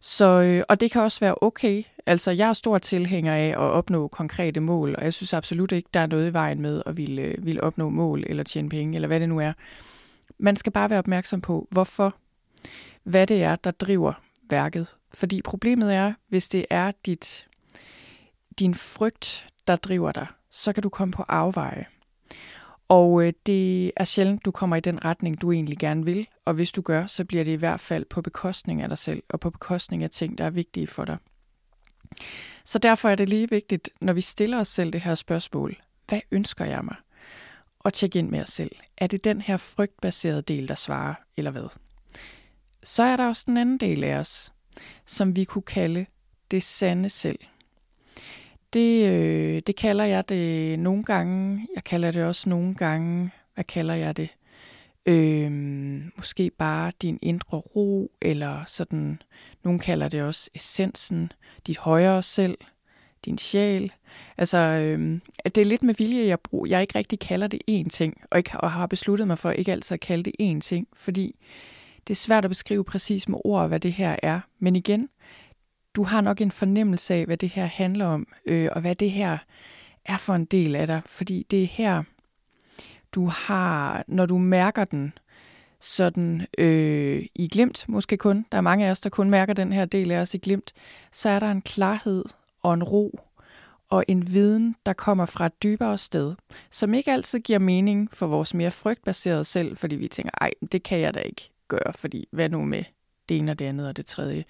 Så, 0.00 0.24
øh, 0.24 0.62
og 0.68 0.80
det 0.80 0.90
kan 0.90 1.02
også 1.02 1.20
være 1.20 1.34
okay. 1.42 1.82
Altså, 2.06 2.30
jeg 2.30 2.48
er 2.48 2.52
stor 2.52 2.78
tilhænger 2.78 3.34
af 3.34 3.46
at 3.48 3.56
opnå 3.56 4.08
konkrete 4.08 4.60
mål, 4.60 4.94
og 4.98 5.04
jeg 5.04 5.14
synes 5.14 5.34
absolut 5.34 5.72
ikke, 5.72 5.88
der 5.94 6.00
er 6.00 6.06
noget 6.06 6.30
i 6.30 6.32
vejen 6.32 6.60
med 6.60 6.82
at 6.86 6.96
ville, 6.96 7.22
øh, 7.22 7.46
ville 7.46 7.64
opnå 7.64 7.88
mål, 7.88 8.24
eller 8.26 8.42
tjene 8.42 8.68
penge, 8.68 8.94
eller 8.94 9.08
hvad 9.08 9.20
det 9.20 9.28
nu 9.28 9.38
er. 9.40 9.52
Man 10.38 10.56
skal 10.56 10.72
bare 10.72 10.90
være 10.90 10.98
opmærksom 10.98 11.40
på, 11.40 11.68
hvorfor, 11.70 12.14
hvad 13.04 13.26
det 13.26 13.42
er, 13.42 13.56
der 13.56 13.70
driver 13.70 14.12
værket. 14.50 14.86
Fordi 15.14 15.42
problemet 15.42 15.94
er, 15.94 16.12
hvis 16.28 16.48
det 16.48 16.66
er 16.70 16.92
dit 17.06 17.46
din 18.58 18.74
frygt, 18.74 19.48
der 19.66 19.76
driver 19.76 20.12
dig, 20.12 20.26
så 20.50 20.72
kan 20.72 20.82
du 20.82 20.88
komme 20.88 21.12
på 21.12 21.24
afveje. 21.28 21.86
Og 22.88 23.26
øh, 23.26 23.32
det 23.46 23.92
er 23.96 24.04
sjældent, 24.04 24.44
du 24.44 24.50
kommer 24.50 24.76
i 24.76 24.80
den 24.80 25.04
retning, 25.04 25.40
du 25.40 25.52
egentlig 25.52 25.78
gerne 25.78 26.04
vil, 26.04 26.26
og 26.44 26.54
hvis 26.54 26.72
du 26.72 26.82
gør, 26.82 27.06
så 27.06 27.24
bliver 27.24 27.44
det 27.44 27.50
i 27.50 27.54
hvert 27.54 27.80
fald 27.80 28.04
på 28.04 28.22
bekostning 28.22 28.82
af 28.82 28.88
dig 28.88 28.98
selv, 28.98 29.22
og 29.28 29.40
på 29.40 29.50
bekostning 29.50 30.02
af 30.02 30.10
ting, 30.10 30.38
der 30.38 30.44
er 30.44 30.50
vigtige 30.50 30.86
for 30.86 31.04
dig. 31.04 31.16
Så 32.64 32.78
derfor 32.78 33.08
er 33.08 33.14
det 33.14 33.28
lige 33.28 33.50
vigtigt, 33.50 33.90
når 34.00 34.12
vi 34.12 34.20
stiller 34.20 34.60
os 34.60 34.68
selv 34.68 34.92
det 34.92 35.00
her 35.00 35.14
spørgsmål, 35.14 35.76
hvad 36.08 36.20
ønsker 36.30 36.64
jeg 36.64 36.84
mig? 36.84 36.96
Og 37.78 37.92
tjek 37.92 38.16
ind 38.16 38.30
med 38.30 38.42
os 38.42 38.50
selv. 38.50 38.76
Er 38.98 39.06
det 39.06 39.24
den 39.24 39.40
her 39.40 39.56
frygtbaserede 39.56 40.42
del, 40.42 40.68
der 40.68 40.74
svarer, 40.74 41.14
eller 41.36 41.50
hvad? 41.50 41.68
Så 42.82 43.02
er 43.02 43.16
der 43.16 43.28
også 43.28 43.42
den 43.46 43.56
anden 43.56 43.78
del 43.78 44.04
af 44.04 44.16
os, 44.16 44.52
som 45.06 45.36
vi 45.36 45.44
kunne 45.44 45.62
kalde 45.62 46.06
det 46.50 46.62
sande 46.62 47.08
selv. 47.08 47.38
Det, 48.72 49.06
øh, 49.12 49.62
det 49.66 49.76
kalder 49.76 50.04
jeg 50.04 50.28
det 50.28 50.78
nogle 50.78 51.04
gange. 51.04 51.66
Jeg 51.74 51.84
kalder 51.84 52.10
det 52.10 52.24
også 52.24 52.48
nogle 52.48 52.74
gange. 52.74 53.30
Hvad 53.54 53.64
kalder 53.64 53.94
jeg 53.94 54.16
det? 54.16 54.28
Øh, 55.06 55.52
måske 56.16 56.50
bare 56.58 56.92
din 57.02 57.18
indre 57.22 57.58
ro, 57.58 58.10
eller 58.20 58.64
sådan. 58.66 59.22
Nogle 59.64 59.80
kalder 59.80 60.08
det 60.08 60.22
også 60.22 60.50
essensen, 60.54 61.32
dit 61.66 61.78
højere 61.78 62.22
selv, 62.22 62.58
din 63.24 63.38
sjæl. 63.38 63.92
Altså, 64.38 64.58
øh, 64.58 65.20
det 65.44 65.58
er 65.58 65.64
lidt 65.64 65.82
med 65.82 65.94
vilje, 65.94 66.26
jeg 66.26 66.40
bruger. 66.40 66.66
Jeg 66.66 66.80
ikke 66.80 66.98
rigtig 66.98 67.18
kalder 67.18 67.46
det 67.46 67.62
én 67.70 67.88
ting, 67.88 68.20
og, 68.30 68.38
ikke, 68.38 68.60
og 68.60 68.70
har 68.70 68.86
besluttet 68.86 69.26
mig 69.26 69.38
for 69.38 69.50
ikke 69.50 69.72
altid 69.72 69.94
at 69.94 70.00
kalde 70.00 70.30
det 70.30 70.52
én 70.54 70.60
ting, 70.60 70.88
fordi 70.96 71.36
det 72.08 72.14
er 72.14 72.16
svært 72.16 72.44
at 72.44 72.50
beskrive 72.50 72.84
præcis 72.84 73.28
med 73.28 73.38
ord, 73.44 73.68
hvad 73.68 73.80
det 73.80 73.92
her 73.92 74.16
er. 74.22 74.40
Men 74.58 74.76
igen, 74.76 75.08
du 75.94 76.04
har 76.04 76.20
nok 76.20 76.40
en 76.40 76.50
fornemmelse 76.50 77.14
af, 77.14 77.26
hvad 77.26 77.36
det 77.36 77.48
her 77.48 77.66
handler 77.66 78.06
om, 78.06 78.26
øh, 78.46 78.68
og 78.72 78.80
hvad 78.80 78.94
det 78.94 79.10
her 79.10 79.38
er 80.04 80.16
for 80.16 80.34
en 80.34 80.44
del 80.44 80.76
af 80.76 80.86
dig. 80.86 81.02
Fordi 81.06 81.46
det 81.50 81.62
er 81.62 81.66
her, 81.66 82.02
du 83.12 83.26
har, 83.26 84.04
når 84.06 84.26
du 84.26 84.38
mærker 84.38 84.84
den, 84.84 85.12
sådan 85.82 86.46
øh, 86.58 87.22
i 87.34 87.48
glimt 87.48 87.84
måske 87.88 88.16
kun, 88.16 88.46
der 88.52 88.58
er 88.58 88.62
mange 88.62 88.86
af 88.86 88.90
os, 88.90 89.00
der 89.00 89.10
kun 89.10 89.30
mærker 89.30 89.52
den 89.54 89.72
her 89.72 89.84
del 89.84 90.10
af 90.10 90.20
os 90.20 90.34
i 90.34 90.38
glimt, 90.38 90.72
så 91.12 91.28
er 91.28 91.40
der 91.40 91.50
en 91.50 91.62
klarhed 91.62 92.24
og 92.62 92.74
en 92.74 92.82
ro 92.82 93.20
og 93.88 94.04
en 94.08 94.32
viden, 94.32 94.76
der 94.86 94.92
kommer 94.92 95.26
fra 95.26 95.46
et 95.46 95.62
dybere 95.62 95.98
sted, 95.98 96.34
som 96.70 96.94
ikke 96.94 97.12
altid 97.12 97.40
giver 97.40 97.58
mening 97.58 98.08
for 98.12 98.26
vores 98.26 98.54
mere 98.54 98.70
frygtbaserede 98.70 99.44
selv, 99.44 99.76
fordi 99.76 99.96
vi 99.96 100.08
tænker, 100.08 100.30
ej, 100.40 100.50
det 100.72 100.82
kan 100.82 101.00
jeg 101.00 101.14
da 101.14 101.20
ikke 101.20 101.50
gøre, 101.68 101.92
fordi 101.94 102.28
hvad 102.30 102.48
nu 102.48 102.64
med 102.64 102.84
det 103.28 103.36
ene 103.36 103.52
og 103.52 103.58
det 103.58 103.64
andet 103.64 103.88
og 103.88 103.96
det 103.96 104.06
tredje. 104.06 104.44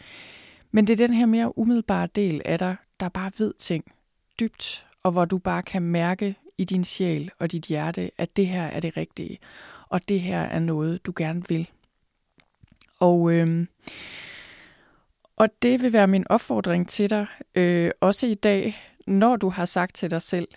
Men 0.72 0.86
det 0.86 0.92
er 0.92 1.06
den 1.06 1.14
her 1.14 1.26
mere 1.26 1.58
umiddelbare 1.58 2.06
del 2.06 2.42
af 2.44 2.58
dig, 2.58 2.76
der 3.00 3.08
bare 3.08 3.32
ved 3.38 3.54
ting 3.58 3.84
dybt, 4.40 4.86
og 5.02 5.12
hvor 5.12 5.24
du 5.24 5.38
bare 5.38 5.62
kan 5.62 5.82
mærke 5.82 6.36
i 6.58 6.64
din 6.64 6.84
sjæl 6.84 7.30
og 7.38 7.52
dit 7.52 7.64
hjerte, 7.64 8.10
at 8.18 8.36
det 8.36 8.46
her 8.46 8.62
er 8.62 8.80
det 8.80 8.96
rigtige, 8.96 9.38
og 9.88 10.08
det 10.08 10.20
her 10.20 10.40
er 10.40 10.58
noget, 10.58 11.06
du 11.06 11.12
gerne 11.16 11.42
vil. 11.48 11.70
Og, 12.98 13.32
øh, 13.32 13.66
og 15.36 15.48
det 15.62 15.82
vil 15.82 15.92
være 15.92 16.06
min 16.06 16.26
opfordring 16.28 16.88
til 16.88 17.10
dig, 17.10 17.26
øh, 17.54 17.90
også 18.00 18.26
i 18.26 18.34
dag, 18.34 18.82
når 19.06 19.36
du 19.36 19.48
har 19.48 19.64
sagt 19.64 19.94
til 19.94 20.10
dig 20.10 20.22
selv, 20.22 20.48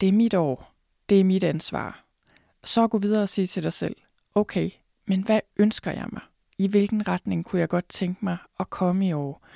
det 0.00 0.08
er 0.08 0.12
mit 0.12 0.34
år, 0.34 0.74
det 1.08 1.20
er 1.20 1.24
mit 1.24 1.44
ansvar. 1.44 2.04
Så 2.64 2.88
gå 2.88 2.98
videre 2.98 3.22
og 3.22 3.28
sige 3.28 3.46
til 3.46 3.62
dig 3.62 3.72
selv, 3.72 3.96
okay, 4.34 4.70
men 5.06 5.22
hvad 5.24 5.40
ønsker 5.56 5.90
jeg 5.90 6.06
mig? 6.12 6.22
I 6.58 6.66
hvilken 6.66 7.08
retning 7.08 7.44
kunne 7.44 7.60
jeg 7.60 7.68
godt 7.68 7.88
tænke 7.88 8.24
mig 8.24 8.36
at 8.60 8.70
komme 8.70 9.08
i 9.08 9.12
år. 9.12 9.46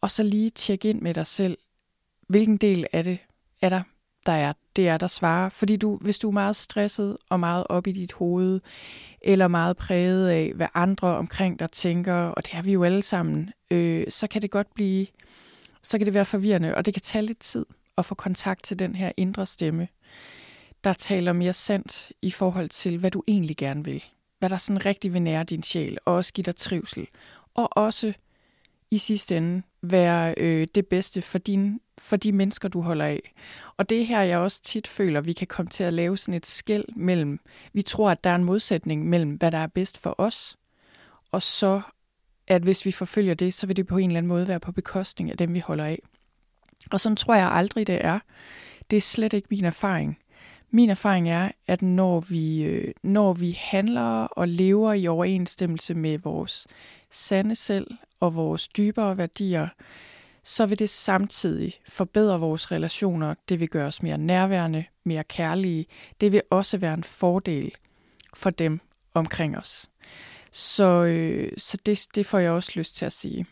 Og 0.00 0.10
så 0.10 0.22
lige 0.22 0.50
tjekke 0.50 0.90
ind 0.90 1.00
med 1.00 1.14
dig 1.14 1.26
selv, 1.26 1.58
hvilken 2.28 2.56
del 2.56 2.86
af 2.92 3.04
det 3.04 3.18
er 3.62 3.68
der, 3.68 3.82
der 4.26 4.32
er, 4.32 4.52
det 4.76 4.88
er, 4.88 4.96
der 4.96 5.06
svarer. 5.06 5.48
Fordi 5.48 5.76
du, 5.76 5.96
hvis 5.96 6.18
du 6.18 6.28
er 6.28 6.32
meget 6.32 6.56
stresset 6.56 7.16
og 7.30 7.40
meget 7.40 7.66
op 7.68 7.86
i 7.86 7.92
dit 7.92 8.12
hoved, 8.12 8.60
eller 9.20 9.48
meget 9.48 9.76
præget 9.76 10.28
af, 10.28 10.52
hvad 10.54 10.68
andre 10.74 11.08
omkring 11.08 11.58
dig 11.58 11.70
tænker, 11.70 12.14
og 12.14 12.44
det 12.44 12.52
har 12.52 12.62
vi 12.62 12.72
jo 12.72 12.84
alle 12.84 13.02
sammen, 13.02 13.50
øh, 13.70 14.04
så 14.08 14.26
kan 14.26 14.42
det 14.42 14.50
godt 14.50 14.74
blive, 14.74 15.06
så 15.82 15.98
kan 15.98 16.06
det 16.06 16.14
være 16.14 16.24
forvirrende, 16.24 16.74
og 16.74 16.84
det 16.84 16.94
kan 16.94 17.02
tage 17.02 17.26
lidt 17.26 17.38
tid 17.38 17.66
at 17.98 18.04
få 18.04 18.14
kontakt 18.14 18.62
til 18.64 18.78
den 18.78 18.94
her 18.94 19.12
indre 19.16 19.46
stemme, 19.46 19.88
der 20.84 20.92
taler 20.92 21.32
mere 21.32 21.52
sandt 21.52 22.12
i 22.22 22.30
forhold 22.30 22.68
til, 22.68 22.98
hvad 22.98 23.10
du 23.10 23.22
egentlig 23.28 23.56
gerne 23.56 23.84
vil 23.84 24.04
hvad 24.38 24.50
der 24.50 24.56
sådan 24.56 24.86
rigtig 24.86 25.12
vil 25.12 25.22
nære 25.22 25.44
din 25.44 25.62
sjæl, 25.62 25.98
og 26.04 26.14
også 26.14 26.32
give 26.32 26.42
dig 26.42 26.56
trivsel. 26.56 27.08
Og 27.54 27.76
også 27.76 28.12
i 28.90 28.98
sidste 28.98 29.36
ende 29.36 29.62
være 29.82 30.34
øh, 30.36 30.66
det 30.74 30.86
bedste 30.86 31.22
for, 31.22 31.38
din, 31.38 31.80
for 31.98 32.16
de 32.16 32.32
mennesker, 32.32 32.68
du 32.68 32.80
holder 32.80 33.04
af. 33.04 33.34
Og 33.76 33.88
det 33.88 34.00
er 34.00 34.04
her, 34.04 34.20
jeg 34.20 34.38
også 34.38 34.62
tit 34.62 34.88
føler, 34.88 35.20
vi 35.20 35.32
kan 35.32 35.46
komme 35.46 35.70
til 35.70 35.84
at 35.84 35.94
lave 35.94 36.18
sådan 36.18 36.34
et 36.34 36.46
skæld 36.46 36.84
mellem, 36.96 37.40
vi 37.72 37.82
tror, 37.82 38.10
at 38.10 38.24
der 38.24 38.30
er 38.30 38.34
en 38.34 38.44
modsætning 38.44 39.08
mellem, 39.08 39.30
hvad 39.30 39.52
der 39.52 39.58
er 39.58 39.66
bedst 39.66 39.98
for 39.98 40.14
os, 40.18 40.56
og 41.32 41.42
så, 41.42 41.80
at 42.46 42.62
hvis 42.62 42.84
vi 42.84 42.92
forfølger 42.92 43.34
det, 43.34 43.54
så 43.54 43.66
vil 43.66 43.76
det 43.76 43.86
på 43.86 43.96
en 43.96 44.10
eller 44.10 44.18
anden 44.18 44.28
måde 44.28 44.48
være 44.48 44.60
på 44.60 44.72
bekostning 44.72 45.30
af 45.30 45.36
dem, 45.36 45.54
vi 45.54 45.58
holder 45.58 45.84
af. 45.84 45.98
Og 46.90 47.00
sådan 47.00 47.16
tror 47.16 47.34
jeg 47.34 47.50
aldrig, 47.52 47.86
det 47.86 48.04
er. 48.04 48.18
Det 48.90 48.96
er 48.96 49.00
slet 49.00 49.32
ikke 49.32 49.48
min 49.50 49.64
erfaring. 49.64 50.18
Min 50.70 50.90
erfaring 50.90 51.30
er, 51.30 51.50
at 51.66 51.82
når 51.82 52.20
vi, 52.20 52.64
øh, 52.64 52.94
når 53.02 53.32
vi 53.32 53.58
handler 53.60 54.24
og 54.24 54.48
lever 54.48 54.92
i 54.92 55.06
overensstemmelse 55.06 55.94
med 55.94 56.18
vores 56.18 56.66
sande 57.10 57.54
selv 57.54 57.86
og 58.20 58.36
vores 58.36 58.68
dybere 58.68 59.18
værdier, 59.18 59.68
så 60.42 60.66
vil 60.66 60.78
det 60.78 60.90
samtidig 60.90 61.74
forbedre 61.88 62.40
vores 62.40 62.72
relationer. 62.72 63.34
Det 63.48 63.60
vil 63.60 63.68
gøre 63.68 63.86
os 63.86 64.02
mere 64.02 64.18
nærværende, 64.18 64.84
mere 65.04 65.24
kærlige. 65.24 65.86
Det 66.20 66.32
vil 66.32 66.42
også 66.50 66.78
være 66.78 66.94
en 66.94 67.04
fordel 67.04 67.72
for 68.34 68.50
dem 68.50 68.80
omkring 69.14 69.58
os. 69.58 69.90
Så, 70.52 71.04
øh, 71.04 71.52
så 71.58 71.78
det, 71.86 72.06
det 72.14 72.26
får 72.26 72.38
jeg 72.38 72.50
også 72.50 72.72
lyst 72.74 72.96
til 72.96 73.04
at 73.04 73.12
sige. 73.12 73.46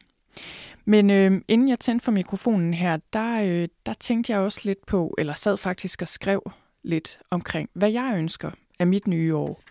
Men 0.85 1.11
øh, 1.11 1.41
inden 1.49 1.69
jeg 1.69 1.81
tændte 1.81 2.05
for 2.05 2.13
mikrofonen 2.13 2.75
her, 2.75 2.99
der, 3.13 3.43
øh, 3.43 3.69
der 3.87 3.95
tænkte 4.01 4.33
jeg 4.33 4.41
også 4.41 4.61
lidt 4.65 4.87
på, 4.87 5.15
eller 5.19 5.35
sad 5.35 5.57
faktisk 5.57 6.03
og 6.03 6.09
skrev 6.09 6.53
lidt 6.85 7.19
omkring, 7.31 7.71
hvad 7.73 7.91
jeg 7.91 8.15
ønsker 8.17 8.51
af 8.79 8.87
mit 8.87 9.07
nye 9.07 9.35
år. 9.35 9.63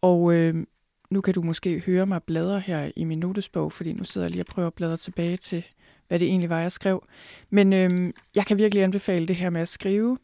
Og 0.00 0.34
øh, 0.34 0.66
nu 1.10 1.20
kan 1.20 1.34
du 1.34 1.42
måske 1.42 1.80
høre 1.80 2.06
mig 2.06 2.22
bladre 2.22 2.60
her 2.60 2.90
i 2.96 3.04
min 3.04 3.18
notesbog, 3.18 3.72
fordi 3.72 3.92
nu 3.92 4.04
sidder 4.04 4.26
jeg 4.26 4.30
lige 4.30 4.42
og 4.42 4.46
prøver 4.46 4.66
at 4.66 4.74
bladre 4.74 4.96
tilbage 4.96 5.36
til, 5.36 5.64
hvad 6.08 6.18
det 6.18 6.28
egentlig 6.28 6.50
var, 6.50 6.60
jeg 6.60 6.72
skrev. 6.72 7.06
Men 7.50 7.72
øh, 7.72 8.12
jeg 8.34 8.46
kan 8.46 8.58
virkelig 8.58 8.82
anbefale 8.82 9.28
det 9.28 9.36
her 9.36 9.50
med 9.50 9.60
at 9.60 9.68
skrive. 9.68 10.18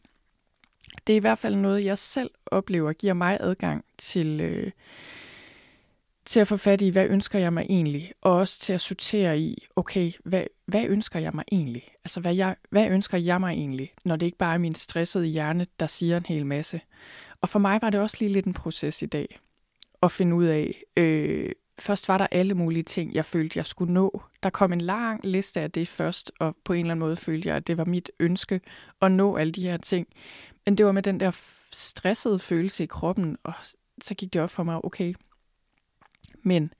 Det 1.07 1.13
er 1.13 1.17
i 1.17 1.19
hvert 1.19 1.39
fald 1.39 1.55
noget, 1.55 1.85
jeg 1.85 1.97
selv 1.97 2.31
oplever, 2.45 2.93
giver 2.93 3.13
mig 3.13 3.37
adgang 3.39 3.85
til, 3.97 4.41
øh, 4.41 4.71
til 6.27 6.39
at 6.39 6.47
få 6.47 6.57
fat 6.57 6.81
i, 6.81 6.89
hvad 6.89 7.07
ønsker 7.07 7.39
jeg 7.39 7.53
mig 7.53 7.65
egentlig, 7.69 8.11
og 8.21 8.33
også 8.33 8.59
til 8.59 8.73
at 8.73 8.81
sortere 8.81 9.39
i, 9.39 9.67
okay, 9.75 10.11
hvad, 10.25 10.43
hvad 10.65 10.85
ønsker 10.85 11.19
jeg 11.19 11.31
mig 11.33 11.43
egentlig? 11.51 11.87
Altså, 12.03 12.19
hvad, 12.21 12.35
jeg, 12.35 12.55
hvad 12.69 12.89
ønsker 12.89 13.17
jeg 13.17 13.39
mig 13.39 13.53
egentlig, 13.53 13.93
når 14.05 14.15
det 14.15 14.25
ikke 14.25 14.37
bare 14.37 14.53
er 14.53 14.57
min 14.57 14.75
stressede 14.75 15.25
hjerne, 15.25 15.67
der 15.79 15.87
siger 15.87 16.17
en 16.17 16.25
hel 16.25 16.45
masse? 16.45 16.81
Og 17.41 17.49
for 17.49 17.59
mig 17.59 17.79
var 17.81 17.89
det 17.89 17.99
også 17.99 18.17
lige 18.19 18.33
lidt 18.33 18.45
en 18.45 18.53
proces 18.53 19.01
i 19.01 19.05
dag, 19.05 19.39
at 20.03 20.11
finde 20.11 20.35
ud 20.35 20.45
af, 20.45 20.83
øh, 20.97 21.49
først 21.79 22.07
var 22.07 22.17
der 22.17 22.27
alle 22.31 22.53
mulige 22.53 22.83
ting, 22.83 23.13
jeg 23.13 23.25
følte, 23.25 23.57
jeg 23.57 23.65
skulle 23.65 23.93
nå. 23.93 24.21
Der 24.43 24.49
kom 24.49 24.73
en 24.73 24.81
lang 24.81 25.25
liste 25.25 25.61
af 25.61 25.71
det 25.71 25.87
først, 25.87 26.31
og 26.39 26.55
på 26.65 26.73
en 26.73 26.79
eller 26.79 26.91
anden 26.91 27.05
måde 27.05 27.15
følte 27.15 27.49
jeg, 27.49 27.57
at 27.57 27.67
det 27.67 27.77
var 27.77 27.85
mit 27.85 28.11
ønske 28.19 28.61
at 29.01 29.11
nå 29.11 29.35
alle 29.35 29.51
de 29.53 29.63
her 29.63 29.77
ting. 29.77 30.07
Men 30.65 30.77
det 30.77 30.85
var 30.85 30.91
med 30.91 31.03
den 31.03 31.19
der 31.19 31.31
stressede 31.71 32.39
følelse 32.39 32.83
i 32.83 32.87
kroppen, 32.87 33.37
og 33.43 33.53
så 34.03 34.13
gik 34.13 34.33
det 34.33 34.41
op 34.41 34.49
for 34.49 34.63
mig, 34.63 34.85
okay, 34.85 35.13
men 36.47 36.73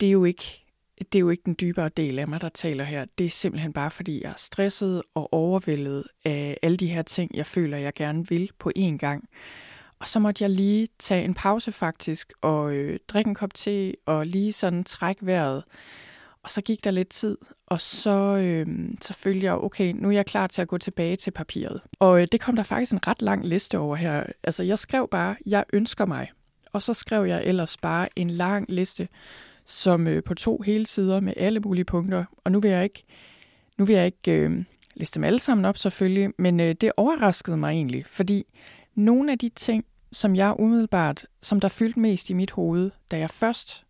det 0.00 0.06
er 0.06 0.12
jo 0.12 0.24
ikke 0.24 0.66
det 0.98 1.14
er 1.14 1.20
jo 1.20 1.30
ikke 1.30 1.42
den 1.46 1.56
dybere 1.60 1.88
del 1.88 2.18
af 2.18 2.28
mig, 2.28 2.40
der 2.40 2.48
taler 2.48 2.84
her. 2.84 3.04
Det 3.18 3.26
er 3.26 3.30
simpelthen 3.30 3.72
bare, 3.72 3.90
fordi 3.90 4.22
jeg 4.22 4.28
er 4.30 4.34
stresset 4.36 5.02
og 5.14 5.32
overvældet 5.32 6.04
af 6.24 6.56
alle 6.62 6.76
de 6.76 6.86
her 6.86 7.02
ting, 7.02 7.30
jeg 7.34 7.46
føler, 7.46 7.76
jeg 7.76 7.94
gerne 7.94 8.28
vil 8.28 8.50
på 8.58 8.70
én 8.78 8.96
gang. 8.96 9.28
Og 9.98 10.08
så 10.08 10.18
måtte 10.18 10.42
jeg 10.42 10.50
lige 10.50 10.88
tage 10.98 11.24
en 11.24 11.34
pause 11.34 11.72
faktisk, 11.72 12.32
og 12.40 12.74
øh, 12.74 12.98
drikke 13.08 13.28
en 13.28 13.34
kop 13.34 13.54
te, 13.54 13.92
og 14.06 14.26
lige 14.26 14.52
sådan 14.52 14.84
trække 14.84 15.26
vejret. 15.26 15.64
Og 16.42 16.50
så 16.50 16.62
gik 16.62 16.84
der 16.84 16.90
lidt 16.90 17.08
tid, 17.08 17.38
og 17.66 17.80
så, 17.80 18.36
øh, 18.36 18.66
så 19.00 19.12
følte 19.12 19.44
jeg, 19.44 19.54
okay, 19.54 19.92
nu 19.92 20.08
er 20.08 20.12
jeg 20.12 20.26
klar 20.26 20.46
til 20.46 20.62
at 20.62 20.68
gå 20.68 20.78
tilbage 20.78 21.16
til 21.16 21.30
papiret. 21.30 21.80
Og 21.98 22.22
øh, 22.22 22.28
det 22.32 22.40
kom 22.40 22.56
der 22.56 22.62
faktisk 22.62 22.92
en 22.92 23.06
ret 23.06 23.22
lang 23.22 23.46
liste 23.46 23.78
over 23.78 23.96
her. 23.96 24.24
Altså, 24.42 24.62
jeg 24.62 24.78
skrev 24.78 25.08
bare, 25.10 25.36
jeg 25.46 25.64
ønsker 25.72 26.06
mig. 26.06 26.28
Og 26.72 26.82
så 26.82 26.94
skrev 26.94 27.24
jeg 27.24 27.42
ellers 27.44 27.76
bare 27.76 28.08
en 28.16 28.30
lang 28.30 28.66
liste, 28.68 29.08
som 29.64 30.06
øh, 30.06 30.22
på 30.24 30.34
to 30.34 30.58
hele 30.58 30.86
sider 30.86 31.20
med 31.20 31.32
alle 31.36 31.60
mulige 31.60 31.84
punkter. 31.84 32.24
Og 32.44 32.52
nu 32.52 32.60
vil 32.60 32.70
jeg 32.70 32.84
ikke, 32.84 33.02
nu 33.78 33.84
vil 33.84 33.96
jeg 33.96 34.06
ikke 34.06 34.32
øh, 34.32 34.64
liste 34.94 35.14
dem 35.14 35.24
alle 35.24 35.38
sammen 35.38 35.64
op 35.64 35.78
selvfølgelig, 35.78 36.30
men 36.38 36.60
øh, 36.60 36.74
det 36.80 36.92
overraskede 36.96 37.56
mig 37.56 37.70
egentlig, 37.70 38.06
fordi 38.06 38.44
nogle 38.94 39.32
af 39.32 39.38
de 39.38 39.48
ting, 39.48 39.84
som 40.12 40.36
jeg 40.36 40.54
umiddelbart, 40.58 41.26
som 41.42 41.60
der 41.60 41.68
fyldte 41.68 42.00
mest 42.00 42.30
i 42.30 42.34
mit 42.34 42.50
hoved, 42.50 42.90
da 43.10 43.18
jeg 43.18 43.30
først 43.30 43.84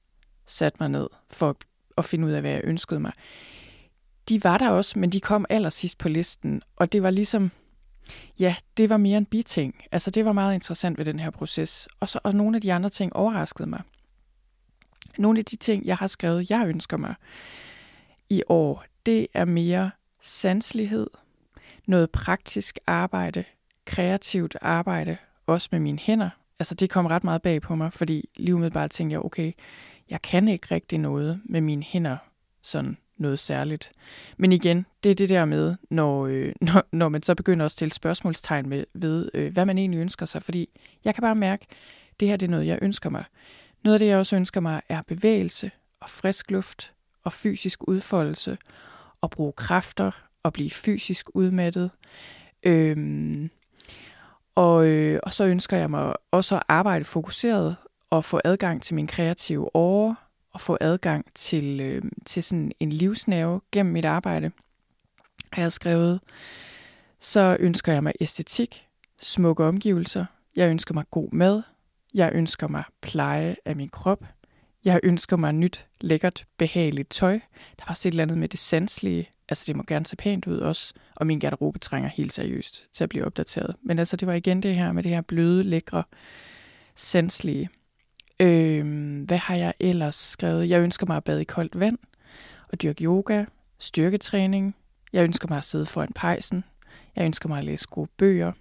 satte 0.47 0.77
mig 0.81 0.89
ned 0.89 1.07
for 1.31 1.57
at 1.99 2.05
finde 2.05 2.27
ud 2.27 2.33
af, 2.33 2.41
hvad 2.41 2.51
jeg 2.51 2.61
ønskede 2.65 3.01
mig, 3.01 3.13
de 4.29 4.45
var 4.45 4.59
der 4.59 4.71
også, 4.71 4.99
men 4.99 5.11
de 5.11 5.21
kom 5.21 5.47
allersidst 5.49 5.99
på 5.99 6.09
listen, 6.09 6.63
og 6.77 6.93
det 6.93 7.03
var 7.03 7.11
ligesom, 7.11 7.51
ja, 8.39 8.55
det 8.77 8.89
var 8.89 8.97
mere 8.97 9.19
en 9.19 9.27
biting. 9.27 9.75
Altså, 9.93 10.11
det 10.11 10.25
var 10.25 10.33
meget 10.33 10.55
interessant 10.55 10.99
ved 10.99 11.05
den 11.05 11.21
her 11.21 11.31
proces. 11.31 11.89
Og, 12.01 12.09
så, 12.09 12.19
og 12.25 12.35
nogle 12.35 12.57
af 12.57 12.61
de 12.61 12.73
andre 12.73 12.89
ting 12.89 13.17
overraskede 13.17 13.69
mig. 13.69 13.83
Nogle 15.19 15.39
af 15.39 15.45
de 15.45 15.57
ting, 15.57 15.87
jeg 15.87 15.97
har 15.97 16.07
skrevet, 16.07 16.51
jeg 16.51 16.69
ønsker 16.69 16.97
mig 16.97 17.15
i 18.31 18.43
år, 18.49 18.85
det 19.07 19.27
er 19.35 19.45
mere 19.45 19.91
sanslighed, 20.21 21.07
noget 21.87 22.11
praktisk 22.11 22.79
arbejde, 22.87 23.45
kreativt 23.85 24.57
arbejde, 24.61 25.17
også 25.47 25.69
med 25.73 25.81
mine 25.81 25.99
hænder. 25.99 26.31
Altså 26.59 26.75
det 26.75 26.91
kom 26.91 27.07
ret 27.07 27.25
meget 27.25 27.43
bag 27.43 27.63
på 27.63 27.75
mig, 27.75 27.93
fordi 27.93 28.29
lige 28.37 28.55
umiddelbart 28.55 28.91
tænkte 28.91 29.13
jeg, 29.13 29.25
okay, 29.25 29.53
jeg 30.11 30.23
kan 30.23 30.49
ikke 30.49 30.67
rigtig 30.71 30.99
noget 30.99 31.41
med 31.45 31.61
mine 31.61 31.83
hænder 31.83 32.17
sådan 32.63 32.97
noget 33.21 33.39
særligt. 33.39 33.93
Men 34.37 34.53
igen, 34.53 34.87
det 35.03 35.11
er 35.11 35.15
det 35.15 35.29
der 35.29 35.45
med, 35.45 35.77
når, 35.91 36.27
øh, 36.27 36.53
når, 36.73 36.85
når 36.93 37.09
man 37.09 37.23
så 37.23 37.35
begynder 37.35 37.65
at 37.65 37.73
stille 37.73 37.93
spørgsmålstegn 37.93 38.69
med, 38.69 38.85
ved, 38.95 39.31
øh, 39.35 39.53
hvad 39.53 39.65
man 39.65 39.79
egentlig 39.79 40.01
ønsker 40.01 40.27
sig. 40.27 40.43
Fordi 40.43 40.69
jeg 41.05 41.15
kan 41.15 41.23
bare 41.23 41.35
mærke, 41.35 41.67
det 42.21 42.29
her 42.29 42.37
det 42.37 42.47
er 42.47 42.51
noget, 42.51 42.67
jeg 42.67 42.79
ønsker 42.83 43.11
mig. 43.11 43.25
Noget 43.85 43.95
af 43.95 43.99
det, 43.99 44.07
jeg 44.07 44.19
også 44.19 44.37
ønsker 44.37 44.61
mig, 44.61 44.83
er 44.89 45.03
bevægelse 45.03 45.71
og 46.01 46.11
frisk 46.11 46.51
luft 46.51 46.93
og 47.25 47.33
fysisk 47.33 47.89
udfoldelse 47.89 48.59
og 49.21 49.31
bruge 49.31 49.53
kræfter 49.53 50.11
og 50.43 50.53
blive 50.53 50.71
fysisk 50.71 51.27
udmattet. 51.35 51.91
Øhm, 52.63 53.51
og, 54.55 54.87
øh, 54.87 55.21
og 55.23 55.33
så 55.33 55.45
ønsker 55.45 55.77
jeg 55.77 55.91
mig 55.91 56.15
også 56.31 56.57
at 56.57 56.63
arbejde 56.69 57.05
fokuseret 57.05 57.77
og 58.11 58.25
få 58.25 58.41
adgang 58.45 58.83
til 58.83 58.95
min 58.95 59.07
kreative 59.07 59.77
åre 59.77 60.17
og 60.53 60.61
få 60.61 60.79
adgang 60.81 61.27
til, 61.35 61.81
øh, 61.81 62.03
til 62.27 62.43
sådan 62.43 62.73
en 62.81 62.93
livsnerve 62.93 63.61
gennem 63.73 63.93
mit 63.93 64.05
arbejde, 64.05 64.51
har 65.53 65.63
jeg 65.63 65.73
skrevet. 65.73 66.21
Så 67.21 67.57
ønsker 67.61 67.93
jeg 67.93 68.03
mig 68.03 68.13
æstetik, 68.21 68.87
smukke 69.21 69.65
omgivelser. 69.65 70.27
Jeg 70.57 70.71
ønsker 70.71 70.95
mig 70.95 71.05
god 71.11 71.33
mad. 71.33 71.63
Jeg 72.15 72.31
ønsker 72.35 72.69
mig 72.69 72.85
pleje 73.01 73.57
af 73.65 73.77
min 73.77 73.89
krop. 73.89 74.25
Jeg 74.85 75.01
ønsker 75.03 75.37
mig 75.37 75.53
nyt, 75.53 75.87
lækkert, 76.01 76.47
behageligt 76.59 77.11
tøj. 77.11 77.33
Der 77.79 77.85
var 77.85 77.91
også 77.91 78.09
et 78.09 78.13
eller 78.13 78.23
andet 78.23 78.39
med 78.39 78.49
det 78.49 78.61
sanselige. 78.61 79.31
Altså, 79.49 79.65
det 79.67 79.77
må 79.77 79.83
gerne 79.87 80.07
se 80.07 80.17
pænt 80.17 80.47
ud 80.47 80.59
også. 80.59 80.95
Og 81.17 81.27
min 81.27 81.39
garderobe 81.39 81.79
trænger 81.79 82.09
helt 82.09 82.33
seriøst 82.33 82.87
til 82.93 83.05
at 83.05 83.11
blive 83.11 83.25
opdateret. 83.25 83.77
Men 83.83 83.99
altså, 83.99 84.17
det 84.17 84.29
var 84.29 84.35
igen 84.35 84.63
det 84.63 84.75
her 84.75 84.93
med 84.93 85.03
det 85.03 85.11
her 85.11 85.21
bløde, 85.21 85.63
lækre, 85.63 86.03
sanselige. 86.95 87.71
Øh, 88.41 88.85
hvad 89.25 89.39
har 89.39 89.55
jeg 89.55 89.75
ellers 89.81 90.15
skrevet? 90.15 90.69
Jeg 90.69 90.83
ønsker 90.83 91.07
mig 91.07 91.17
at 91.17 91.25
bade 91.25 91.41
i 91.41 91.45
koldt 91.45 91.81
vand 91.81 91.99
og 92.73 92.83
dyrke 92.83 93.05
yoga, 93.05 93.45
styrketræning. 93.79 94.77
Jeg 95.13 95.25
ønsker 95.25 95.49
mig 95.49 95.59
at 95.59 95.65
sidde 95.65 95.87
foran 95.87 96.13
pejsen. 96.15 96.65
Jeg 97.17 97.25
ønsker 97.25 97.49
mig 97.49 97.59
at 97.59 97.65
læse 97.65 97.87
gode 97.91 98.09
bøger. 98.17 98.53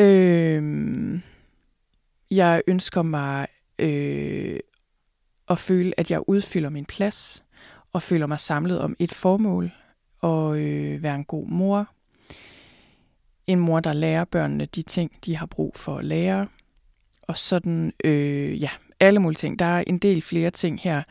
Øh, 0.00 1.20
jeg 2.30 2.62
ønsker 2.66 3.02
mig 3.02 3.46
øh, 3.78 4.60
at 5.48 5.58
føle, 5.58 6.00
at 6.00 6.10
jeg 6.10 6.28
udfylder 6.28 6.70
min 6.70 6.86
plads 6.86 7.44
og 7.92 8.02
føler 8.02 8.26
mig 8.26 8.38
samlet 8.38 8.80
om 8.80 8.96
et 8.98 9.12
formål 9.12 9.70
og 10.20 10.60
øh, 10.60 11.02
være 11.02 11.14
en 11.14 11.24
god 11.24 11.46
mor. 11.46 11.86
En 13.46 13.58
mor, 13.58 13.80
der 13.80 13.92
lærer 13.92 14.24
børnene 14.24 14.66
de 14.66 14.82
ting, 14.82 15.12
de 15.24 15.36
har 15.36 15.46
brug 15.46 15.76
for 15.76 15.98
at 15.98 16.04
lære 16.04 16.48
og 17.28 17.38
sådan, 17.38 17.92
øh, 18.04 18.62
ja, 18.62 18.70
alle 19.00 19.20
mulige 19.20 19.38
ting. 19.38 19.58
Der 19.58 19.64
er 19.64 19.84
en 19.86 19.98
del 19.98 20.22
flere 20.22 20.50
ting 20.50 20.80
her. 20.80 21.02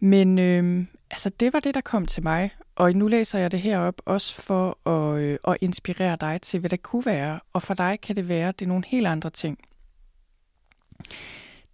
Men 0.00 0.38
øh, 0.38 0.86
altså, 1.10 1.28
det 1.40 1.52
var 1.52 1.60
det, 1.60 1.74
der 1.74 1.80
kom 1.80 2.06
til 2.06 2.22
mig. 2.22 2.50
Og 2.76 2.92
nu 2.92 3.08
læser 3.08 3.38
jeg 3.38 3.52
det 3.52 3.60
her 3.60 3.78
op 3.78 4.02
også 4.04 4.42
for 4.42 4.88
at, 4.88 5.22
øh, 5.22 5.38
at 5.48 5.56
inspirere 5.60 6.16
dig 6.20 6.40
til, 6.40 6.60
hvad 6.60 6.70
det 6.70 6.82
kunne 6.82 7.06
være. 7.06 7.40
Og 7.52 7.62
for 7.62 7.74
dig 7.74 7.98
kan 8.02 8.16
det 8.16 8.28
være, 8.28 8.52
det 8.52 8.62
er 8.62 8.68
nogle 8.68 8.84
helt 8.86 9.06
andre 9.06 9.30
ting, 9.30 9.58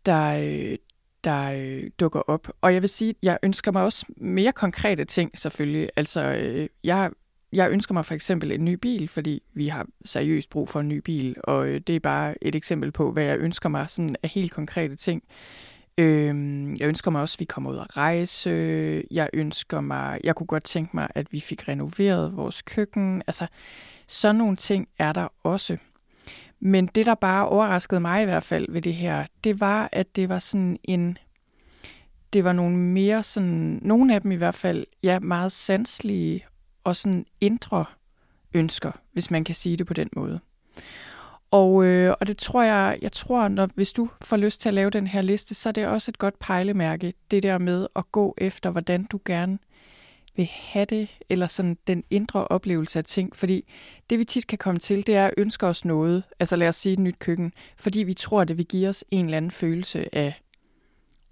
der, 0.06 0.38
øh, 0.42 0.78
der 1.24 1.52
øh, 1.52 1.90
dukker 2.00 2.20
op. 2.20 2.48
Og 2.60 2.74
jeg 2.74 2.82
vil 2.82 2.90
sige, 2.90 3.14
jeg 3.22 3.38
ønsker 3.42 3.72
mig 3.72 3.82
også 3.82 4.06
mere 4.16 4.52
konkrete 4.52 5.04
ting 5.04 5.38
selvfølgelig. 5.38 5.90
Altså, 5.96 6.20
øh, 6.22 6.68
jeg 6.84 7.10
jeg 7.52 7.70
ønsker 7.70 7.94
mig 7.94 8.04
for 8.04 8.14
eksempel 8.14 8.52
en 8.52 8.64
ny 8.64 8.74
bil, 8.74 9.08
fordi 9.08 9.42
vi 9.54 9.68
har 9.68 9.86
seriøst 10.04 10.50
brug 10.50 10.68
for 10.68 10.80
en 10.80 10.88
ny 10.88 10.98
bil, 10.98 11.36
og 11.44 11.68
øh, 11.68 11.80
det 11.86 11.96
er 11.96 12.00
bare 12.00 12.44
et 12.44 12.54
eksempel 12.54 12.92
på, 12.92 13.12
hvad 13.12 13.24
jeg 13.24 13.38
ønsker 13.38 13.68
mig 13.68 13.90
sådan 13.90 14.16
af 14.22 14.28
helt 14.28 14.52
konkrete 14.52 14.96
ting. 14.96 15.22
Øhm, 15.98 16.74
jeg 16.74 16.88
ønsker 16.88 17.10
mig 17.10 17.20
også, 17.20 17.36
at 17.36 17.40
vi 17.40 17.44
kommer 17.44 17.70
ud 17.70 17.76
og 17.76 17.96
rejse. 17.96 18.50
Jeg 19.10 19.28
ønsker 19.32 19.80
mig, 19.80 20.20
jeg 20.24 20.34
kunne 20.34 20.46
godt 20.46 20.64
tænke 20.64 20.90
mig, 20.96 21.08
at 21.14 21.26
vi 21.32 21.40
fik 21.40 21.68
renoveret 21.68 22.36
vores 22.36 22.62
køkken. 22.62 23.22
Altså, 23.26 23.46
sådan 24.06 24.36
nogle 24.36 24.56
ting 24.56 24.88
er 24.98 25.12
der 25.12 25.28
også. 25.42 25.76
Men 26.60 26.86
det, 26.86 27.06
der 27.06 27.14
bare 27.14 27.48
overraskede 27.48 28.00
mig 28.00 28.22
i 28.22 28.24
hvert 28.24 28.44
fald 28.44 28.66
ved 28.72 28.82
det 28.82 28.94
her, 28.94 29.26
det 29.44 29.60
var, 29.60 29.88
at 29.92 30.16
det 30.16 30.28
var 30.28 30.38
sådan 30.38 30.78
en 30.84 31.18
det 32.32 32.44
var 32.44 32.52
nogle 32.52 32.76
mere 32.76 33.22
sådan, 33.22 33.78
nogle 33.82 34.14
af 34.14 34.20
dem 34.20 34.32
i 34.32 34.36
hvert 34.36 34.54
fald, 34.54 34.86
ja, 35.02 35.18
meget 35.18 35.52
sanselige 35.52 36.44
og 36.84 36.96
sådan 36.96 37.26
indre 37.40 37.84
ønsker, 38.54 38.92
hvis 39.12 39.30
man 39.30 39.44
kan 39.44 39.54
sige 39.54 39.76
det 39.76 39.86
på 39.86 39.94
den 39.94 40.08
måde. 40.16 40.40
Og, 41.50 41.84
øh, 41.84 42.14
og 42.20 42.26
det 42.26 42.38
tror 42.38 42.62
jeg, 42.62 42.98
jeg 43.02 43.12
tror, 43.12 43.48
når, 43.48 43.68
hvis 43.74 43.92
du 43.92 44.08
får 44.22 44.36
lyst 44.36 44.60
til 44.60 44.68
at 44.68 44.74
lave 44.74 44.90
den 44.90 45.06
her 45.06 45.22
liste, 45.22 45.54
så 45.54 45.68
er 45.68 45.72
det 45.72 45.86
også 45.86 46.10
et 46.10 46.18
godt 46.18 46.38
pejlemærke, 46.38 47.14
det 47.30 47.42
der 47.42 47.58
med 47.58 47.86
at 47.96 48.12
gå 48.12 48.34
efter, 48.38 48.70
hvordan 48.70 49.04
du 49.04 49.20
gerne 49.24 49.58
vil 50.36 50.48
have 50.52 50.84
det, 50.84 51.08
eller 51.28 51.46
sådan 51.46 51.78
den 51.86 52.04
indre 52.10 52.48
oplevelse 52.48 52.98
af 52.98 53.04
ting. 53.04 53.36
Fordi 53.36 53.68
det 54.10 54.18
vi 54.18 54.24
tit 54.24 54.46
kan 54.46 54.58
komme 54.58 54.78
til, 54.80 55.06
det 55.06 55.16
er 55.16 55.26
at 55.26 55.34
ønske 55.36 55.66
os 55.66 55.84
noget, 55.84 56.22
altså 56.40 56.56
lad 56.56 56.68
os 56.68 56.76
sige 56.76 56.92
et 56.92 56.98
nyt 56.98 57.18
køkken, 57.18 57.52
fordi 57.76 58.02
vi 58.02 58.14
tror, 58.14 58.44
det 58.44 58.56
vil 58.56 58.66
give 58.66 58.88
os 58.88 59.04
en 59.10 59.24
eller 59.24 59.36
anden 59.36 59.50
følelse 59.50 60.14
af 60.14 60.40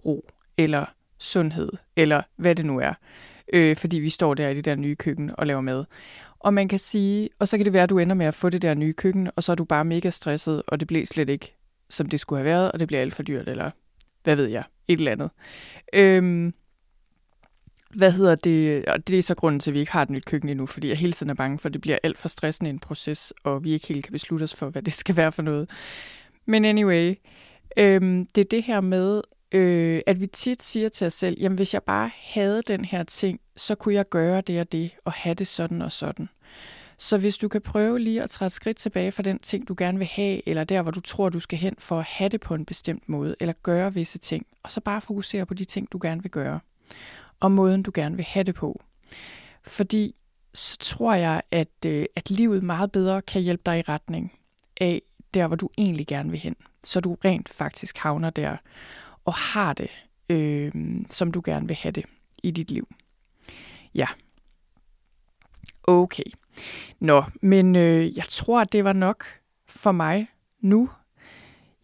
ro, 0.05 0.31
eller 0.57 0.85
sundhed, 1.19 1.73
eller 1.97 2.23
hvad 2.37 2.55
det 2.55 2.67
nu 2.67 2.79
er, 2.79 2.95
øh, 3.53 3.77
fordi 3.77 3.99
vi 3.99 4.09
står 4.09 4.35
der 4.35 4.49
i 4.49 4.55
det 4.55 4.65
der 4.65 4.75
nye 4.75 4.95
køkken 4.95 5.31
og 5.39 5.47
laver 5.47 5.61
mad. 5.61 5.85
Og 6.39 6.55
man 6.55 6.69
kan 6.69 6.79
sige, 6.79 7.29
og 7.39 7.49
så 7.49 7.57
kan 7.57 7.65
det 7.65 7.73
være, 7.73 7.83
at 7.83 7.91
du 7.91 7.99
ender 7.99 8.15
med 8.15 8.27
at 8.27 8.35
få 8.35 8.51
det 8.51 8.63
der 8.63 8.75
nye 8.75 8.93
køkken, 8.93 9.31
og 9.37 9.43
så 9.43 9.53
er 9.53 9.57
du 9.57 9.65
bare 9.65 9.85
mega 9.85 10.11
stresset, 10.11 10.63
og 10.69 10.81
det 10.81 10.89
bliver 10.89 11.07
slet 11.07 11.31
ikke, 11.31 11.55
som 11.91 12.07
det 12.07 12.21
skulle 12.21 12.39
have 12.39 12.45
været, 12.45 12.73
og 12.73 12.81
det 12.81 12.89
bliver 12.89 13.01
alt 13.01 13.15
for 13.15 13.23
dyrt, 13.23 13.49
eller 13.49 13.71
hvad 14.25 14.37
ved 14.37 14.47
jeg, 14.47 14.65
et 14.89 14.99
eller 14.99 15.13
andet. 15.13 15.31
Øhm, 15.93 16.55
hvad 17.95 18.13
hedder 18.13 18.35
det? 18.35 18.85
Og 18.85 19.09
det 19.09 19.19
er 19.19 19.23
så 19.23 19.35
grunden 19.35 19.61
til, 19.61 19.71
at 19.71 19.75
vi 19.75 19.81
ikke 19.81 19.93
har 19.93 20.03
et 20.03 20.11
nyt 20.11 20.25
køkken 20.25 20.49
endnu, 20.49 20.67
fordi 20.67 20.89
jeg 20.89 20.97
hele 20.97 21.13
tiden 21.13 21.31
er 21.31 21.35
bange 21.35 21.59
for, 21.59 21.69
at 21.69 21.73
det 21.73 21.81
bliver 21.81 21.99
alt 22.03 22.19
for 22.19 22.29
stressende 22.29 22.71
en 22.71 22.79
proces, 22.79 23.33
og 23.45 23.65
vi 23.65 23.73
ikke 23.73 23.87
helt 23.87 24.05
kan 24.05 24.13
beslutte 24.13 24.45
os 24.45 24.55
for, 24.55 24.71
hvad 24.71 24.83
det 24.83 24.93
skal 24.93 25.17
være 25.17 25.33
for 25.33 25.43
noget. 25.43 25.71
Men 26.47 26.65
anyway, 26.65 27.15
øhm, 27.77 28.27
det 28.27 28.41
er 28.41 28.49
det 28.51 28.63
her 28.63 28.81
med, 28.81 29.23
øh, 29.53 30.01
at 30.07 30.21
vi 30.21 30.27
tit 30.27 30.63
siger 30.63 30.89
til 30.89 31.07
os 31.07 31.15
selv, 31.15 31.37
jamen 31.41 31.57
hvis 31.57 31.75
jeg 31.75 31.83
bare 31.83 32.11
havde 32.15 32.63
den 32.63 32.85
her 32.85 33.03
ting, 33.03 33.41
så 33.57 33.75
kunne 33.75 33.95
jeg 33.95 34.09
gøre 34.09 34.41
det 34.41 34.61
og 34.61 34.73
det, 34.73 34.91
og 35.05 35.13
have 35.13 35.35
det 35.35 35.47
sådan 35.47 35.83
og 35.83 35.93
sådan. 35.93 36.29
Så 37.01 37.19
hvis 37.19 37.39
du 37.39 37.49
kan 37.49 37.61
prøve 37.61 37.99
lige 37.99 38.23
at 38.23 38.31
træde 38.31 38.51
skridt 38.51 38.77
tilbage 38.77 39.13
fra 39.13 39.23
den 39.23 39.39
ting, 39.39 39.69
du 39.69 39.75
gerne 39.79 39.99
vil 39.99 40.07
have, 40.07 40.49
eller 40.49 40.65
der, 40.65 40.83
hvor 40.83 40.91
du 40.91 41.01
tror, 41.01 41.29
du 41.29 41.41
skal 41.41 41.59
hen 41.59 41.75
for 41.79 41.99
at 41.99 42.05
have 42.05 42.29
det 42.29 42.41
på 42.41 42.55
en 42.55 42.65
bestemt 42.65 43.09
måde, 43.09 43.37
eller 43.41 43.53
gøre 43.63 43.95
visse 43.95 44.19
ting, 44.19 44.47
og 44.63 44.73
så 44.73 44.81
bare 44.81 45.01
fokusere 45.01 45.47
på 45.47 45.55
de 45.55 45.65
ting, 45.65 45.93
du 45.93 45.99
gerne 46.03 46.23
vil 46.23 46.31
gøre, 46.31 46.61
og 47.41 47.53
måden, 47.53 47.83
du 47.83 47.91
gerne 47.95 48.17
vil 48.17 48.25
have 48.25 48.45
det 48.45 48.55
på. 48.55 48.83
Fordi 49.63 50.15
så 50.55 50.77
tror 50.79 51.15
jeg, 51.15 51.43
at, 51.51 51.69
øh, 51.87 52.07
at 52.17 52.31
livet 52.31 52.63
meget 52.63 52.93
bedre 52.93 53.23
kan 53.23 53.43
hjælpe 53.43 53.63
dig 53.67 53.79
i 53.79 53.83
retning 53.83 54.33
af 54.81 55.03
der, 55.35 55.47
hvor 55.47 55.57
du 55.57 55.69
egentlig 55.79 56.07
gerne 56.07 56.31
vil 56.31 56.41
hen. 56.41 56.57
Så 56.85 57.01
du 57.01 57.17
rent 57.25 57.49
faktisk 57.49 57.99
havner 57.99 58.31
der 58.31 58.57
og 59.29 59.35
har 59.35 59.73
det, 59.73 59.91
øh, 60.29 60.73
som 61.11 61.33
du 61.33 61.43
gerne 61.45 61.67
vil 61.67 61.77
have 61.77 61.93
det 61.93 62.05
i 62.43 62.51
dit 62.51 62.71
liv. 62.71 62.89
Ja. 63.95 64.07
Okay. 65.83 66.25
Nå, 67.01 67.25
men 67.43 67.77
øh, 67.77 68.17
jeg 68.17 68.25
tror, 68.29 68.65
det 68.65 68.85
var 68.85 68.93
nok 68.93 69.25
for 69.67 69.93
mig 69.93 70.27
nu. 70.61 70.91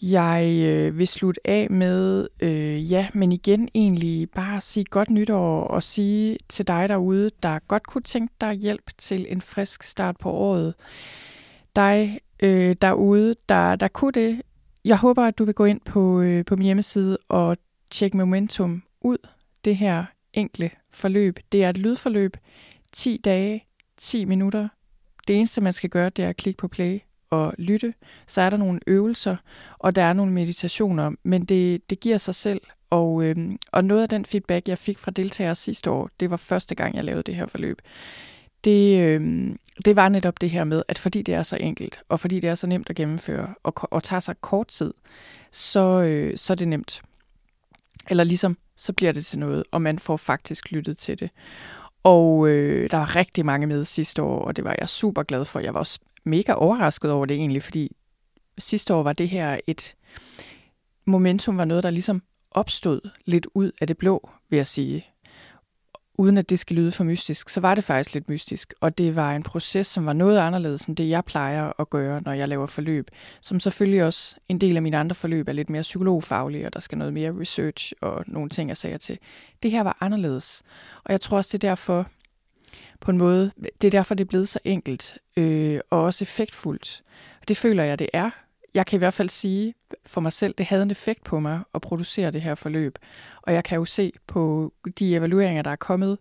Jeg 0.03 0.65
øh, 0.67 0.99
vil 0.99 1.09
slutte 1.09 1.41
af 1.45 1.71
med, 1.71 2.29
øh, 2.41 2.93
ja, 2.93 3.09
men 3.15 3.33
igen 3.33 3.69
egentlig 3.75 4.31
bare 4.31 4.61
sige 4.61 4.85
godt 4.85 5.11
nytår 5.11 5.61
og 5.61 5.83
sige 5.83 6.39
til 6.49 6.67
dig 6.67 6.89
derude, 6.89 7.31
der 7.43 7.59
godt 7.59 7.87
kunne 7.87 8.03
tænke 8.03 8.35
dig 8.41 8.55
hjælp 8.55 8.91
til 8.99 9.27
en 9.29 9.41
frisk 9.41 9.83
start 9.83 10.17
på 10.17 10.31
året. 10.31 10.75
Dig 11.77 12.21
øh, 12.41 12.77
derude, 12.83 13.35
der, 13.49 13.77
der 13.77 13.89
kunne 13.89 14.13
det. 14.13 14.43
Jeg 14.85 14.99
håber, 14.99 15.25
at 15.25 15.39
du 15.39 15.45
vil 15.45 15.55
gå 15.55 15.65
ind 15.65 15.81
på, 15.81 16.21
øh, 16.21 16.45
på 16.45 16.57
min 16.57 16.65
hjemmeside 16.65 17.19
og 17.29 17.57
tjekke 17.91 18.17
Momentum 18.17 18.83
ud. 19.01 19.19
Det 19.65 19.77
her 19.77 20.05
enkle 20.33 20.71
forløb. 20.91 21.39
Det 21.53 21.65
er 21.65 21.71
et 21.71 21.79
lydforløb. 21.79 22.37
10 22.93 23.21
dage, 23.25 23.65
10 23.97 24.25
minutter. 24.25 24.69
Det 25.27 25.37
eneste, 25.37 25.61
man 25.61 25.73
skal 25.73 25.91
gøre, 25.91 26.11
det 26.11 26.25
er 26.25 26.29
at 26.29 26.37
klikke 26.37 26.59
på 26.59 26.69
play 26.69 26.99
og 27.31 27.55
lytte. 27.59 27.95
Så 28.27 28.41
er 28.41 28.51
der 28.51 28.57
nogle 28.57 28.81
øvelser, 28.87 29.37
og 29.79 29.97
der 29.97 30.03
er 30.03 30.13
nogle 30.13 30.33
meditationer, 30.33 31.11
men 31.23 31.45
det, 31.45 31.91
det 31.91 32.01
giver 32.01 32.19
sig 32.19 32.35
selv. 32.35 32.61
Og, 32.91 33.25
øh, 33.25 33.37
og 33.73 33.85
noget 33.85 34.03
af 34.03 34.09
den 34.09 34.25
feedback, 34.25 34.69
jeg 34.69 34.79
fik 34.79 34.99
fra 34.99 35.11
deltagere 35.11 35.55
sidste 35.55 35.91
år, 35.91 36.11
det 36.21 36.31
var 36.31 36.37
første 36.37 36.75
gang, 36.75 36.97
jeg 36.97 37.05
lavede 37.05 37.23
det 37.23 37.35
her 37.35 37.47
forløb. 37.47 37.81
Det, 38.65 39.01
øh, 39.01 39.51
det 39.85 39.97
var 39.97 40.09
netop 40.09 40.41
det 40.41 40.51
her 40.51 40.65
med, 40.65 40.83
at 40.89 40.99
fordi 40.99 41.23
det 41.23 41.35
er 41.35 41.43
så 41.43 41.57
enkelt, 41.57 42.01
og 42.09 42.21
fordi 42.21 42.41
det 42.41 42.51
er 42.51 42.55
så 42.55 42.67
nemt 42.67 42.91
at 42.91 42.97
gennemføre, 42.97 43.55
og, 43.63 43.75
og 43.91 44.03
tager 44.03 44.21
sig 44.21 44.41
kort 44.41 44.69
tid, 44.69 44.95
så, 45.51 46.03
øh, 46.03 46.39
så 46.39 46.53
er 46.53 46.55
det 46.55 46.69
nemt. 46.69 47.03
Eller 48.11 48.25
ligesom, 48.25 48.59
så 48.77 48.93
bliver 48.93 49.13
det 49.13 49.25
til 49.25 49.39
noget, 49.39 49.65
og 49.71 49.83
man 49.83 49.99
får 49.99 50.17
faktisk 50.17 50.73
lyttet 50.73 50.99
til 50.99 51.21
det. 51.21 51.31
Og 52.03 52.49
øh, 52.49 52.91
der 52.91 52.97
var 52.97 53.17
rigtig 53.17 53.47
mange 53.47 53.67
med 53.67 53.85
sidste 53.85 54.23
år, 54.23 54.45
og 54.45 54.57
det 54.57 54.65
var 54.65 54.77
jeg 54.81 54.89
super 54.89 55.23
glad 55.23 55.45
for. 55.45 55.61
Jeg 55.61 55.75
var 55.75 55.81
også 55.81 55.99
mega 56.25 56.53
overrasket 56.53 57.11
over 57.11 57.27
det 57.27 57.37
egentlig, 57.37 57.63
fordi 57.63 57.97
sidste 58.59 58.95
år 58.95 59.03
var 59.03 59.13
det 59.13 59.29
her 59.29 59.59
et 59.67 59.95
momentum, 61.05 61.57
var 61.57 61.65
noget, 61.65 61.83
der 61.83 61.91
ligesom 61.91 62.23
opstod 62.51 63.01
lidt 63.25 63.47
ud 63.55 63.73
af 63.81 63.87
det 63.87 63.99
blå, 63.99 64.31
vil 64.49 64.57
jeg 64.57 64.67
sige 64.67 65.07
uden 66.15 66.39
at 66.39 66.51
det 66.51 66.59
skal 66.59 66.77
lyde 66.77 66.91
for 66.91 67.05
mystisk, 67.05 67.49
så 67.49 67.61
var 67.61 67.75
det 67.75 67.85
faktisk 67.85 68.15
lidt 68.15 68.29
mystisk. 68.29 68.75
Og 68.81 68.99
det 68.99 69.17
var 69.17 69.33
en 69.33 69.43
proces, 69.43 69.87
som 69.87 70.07
var 70.07 70.13
noget 70.13 70.39
anderledes 70.39 70.85
end 70.85 70.97
det, 70.97 71.09
jeg 71.09 71.25
plejer 71.25 71.73
at 71.79 71.91
gøre, 71.91 72.21
når 72.25 72.33
jeg 72.33 72.49
laver 72.49 72.67
forløb. 72.67 73.09
Som 73.41 73.61
selvfølgelig 73.61 74.05
også 74.05 74.37
en 74.49 74.59
del 74.59 74.77
af 74.77 74.83
mine 74.83 74.99
andre 74.99 75.15
forløb 75.15 75.49
er 75.49 75.53
lidt 75.53 75.71
mere 75.71 75.83
psykologfaglige, 75.83 76.67
og 76.67 76.73
der 76.73 76.81
skal 76.81 76.99
noget 76.99 77.15
mere 77.15 77.41
research 77.41 77.93
og 78.01 78.25
nogle 78.27 78.51
ting, 78.51 78.69
jeg 78.69 78.77
sige 78.77 78.99
til. 78.99 79.19
Det 79.63 79.71
her 79.71 79.83
var 79.83 79.97
anderledes. 80.01 80.63
Og 81.05 81.13
jeg 81.13 81.21
tror 81.21 81.37
også, 81.37 81.59
det 81.59 81.65
er 81.65 81.69
derfor, 81.69 82.07
på 83.01 83.11
en 83.11 83.19
måde, 83.19 83.51
det 83.81 83.87
er 83.87 83.91
derfor, 83.91 84.15
det 84.15 84.25
er 84.25 84.29
blevet 84.29 84.49
så 84.49 84.59
enkelt 84.65 85.19
øh, 85.37 85.81
og 85.91 86.03
også 86.03 86.25
effektfuldt. 86.25 87.03
Og 87.41 87.49
det 87.49 87.57
føler 87.57 87.85
jeg, 87.85 87.99
det 87.99 88.09
er, 88.13 88.31
jeg 88.75 88.87
kan 88.87 88.97
i 88.97 88.99
hvert 88.99 89.15
fald 89.15 89.29
sige 89.29 89.75
for 90.07 90.21
mig 90.21 90.33
selv, 90.33 90.55
det 90.59 90.67
havde 90.67 90.83
en 90.83 90.91
effekt 90.91 91.25
på 91.25 91.41
mig 91.41 91.61
at 91.75 91.81
producere 91.81 92.31
det 92.31 92.43
her 92.43 92.55
forløb. 92.55 92.99
Og 93.43 93.53
jeg 93.53 93.65
kan 93.65 93.79
jo 93.79 93.85
se 93.85 94.13
på 94.27 94.73
de 94.99 95.17
evalueringer, 95.17 95.63
der 95.63 95.71
er 95.71 95.77
kommet, 95.77 96.19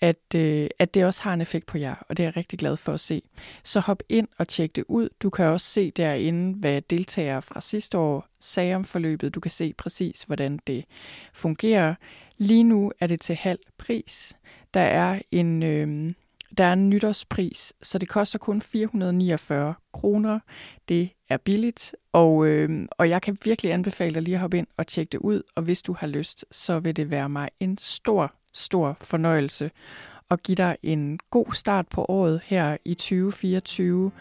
at, 0.00 0.34
øh, 0.34 0.66
at 0.78 0.94
det 0.94 1.04
også 1.04 1.22
har 1.22 1.34
en 1.34 1.40
effekt 1.40 1.66
på 1.66 1.78
jer, 1.78 1.94
og 2.08 2.16
det 2.16 2.22
er 2.22 2.26
jeg 2.26 2.36
rigtig 2.36 2.58
glad 2.58 2.76
for 2.76 2.92
at 2.92 3.00
se. 3.00 3.22
Så 3.64 3.80
hop 3.80 4.02
ind 4.08 4.28
og 4.38 4.48
tjek 4.48 4.76
det 4.76 4.84
ud. 4.88 5.08
Du 5.22 5.30
kan 5.30 5.44
også 5.44 5.66
se 5.66 5.90
derinde, 5.90 6.58
hvad 6.58 6.82
deltagere 6.82 7.42
fra 7.42 7.60
sidste 7.60 7.98
år 7.98 8.26
sagde 8.40 8.74
om 8.74 8.84
forløbet. 8.84 9.34
Du 9.34 9.40
kan 9.40 9.50
se 9.50 9.74
præcis, 9.78 10.22
hvordan 10.22 10.58
det 10.66 10.84
fungerer. 11.32 11.94
Lige 12.38 12.64
nu 12.64 12.92
er 13.00 13.06
det 13.06 13.20
til 13.20 13.34
halv 13.34 13.58
pris. 13.78 14.36
Der 14.74 14.80
er 14.80 15.20
en... 15.30 15.62
Øh, 15.62 16.14
der 16.58 16.64
er 16.64 16.72
en 16.72 16.90
nytårspris, 16.90 17.72
så 17.82 17.98
det 17.98 18.08
koster 18.08 18.38
kun 18.38 18.62
449 18.62 19.74
kroner. 19.92 20.38
Det 20.88 21.10
er 21.28 21.36
billigt, 21.36 21.94
og, 22.12 22.46
øh, 22.46 22.86
og 22.90 23.08
jeg 23.08 23.22
kan 23.22 23.38
virkelig 23.44 23.72
anbefale 23.72 24.14
dig 24.14 24.22
lige 24.22 24.34
at 24.34 24.40
hoppe 24.40 24.58
ind 24.58 24.66
og 24.76 24.86
tjekke 24.86 25.10
det 25.10 25.18
ud. 25.18 25.42
Og 25.56 25.62
hvis 25.62 25.82
du 25.82 25.92
har 25.98 26.06
lyst, 26.06 26.44
så 26.50 26.78
vil 26.78 26.96
det 26.96 27.10
være 27.10 27.28
mig 27.28 27.48
en 27.60 27.78
stor, 27.78 28.34
stor 28.52 28.96
fornøjelse 29.00 29.70
at 30.30 30.42
give 30.42 30.56
dig 30.56 30.76
en 30.82 31.18
god 31.30 31.54
start 31.54 31.88
på 31.88 32.06
året 32.08 32.40
her 32.44 32.76
i 32.84 32.94
2024 32.94 34.12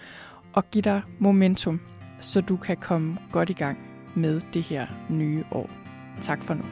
og 0.54 0.72
give 0.72 0.82
dig 0.82 1.02
momentum, 1.20 1.82
så 2.20 2.42
du 2.42 2.58
kan 2.58 2.78
komme 2.78 3.18
godt 3.32 3.50
i 3.50 3.54
gang 3.54 3.78
med 4.16 4.42
det 4.54 4.64
her 4.64 4.88
nye 5.10 5.44
år. 5.52 5.70
Tak 6.22 6.44
for 6.44 6.54
nu. 6.54 6.64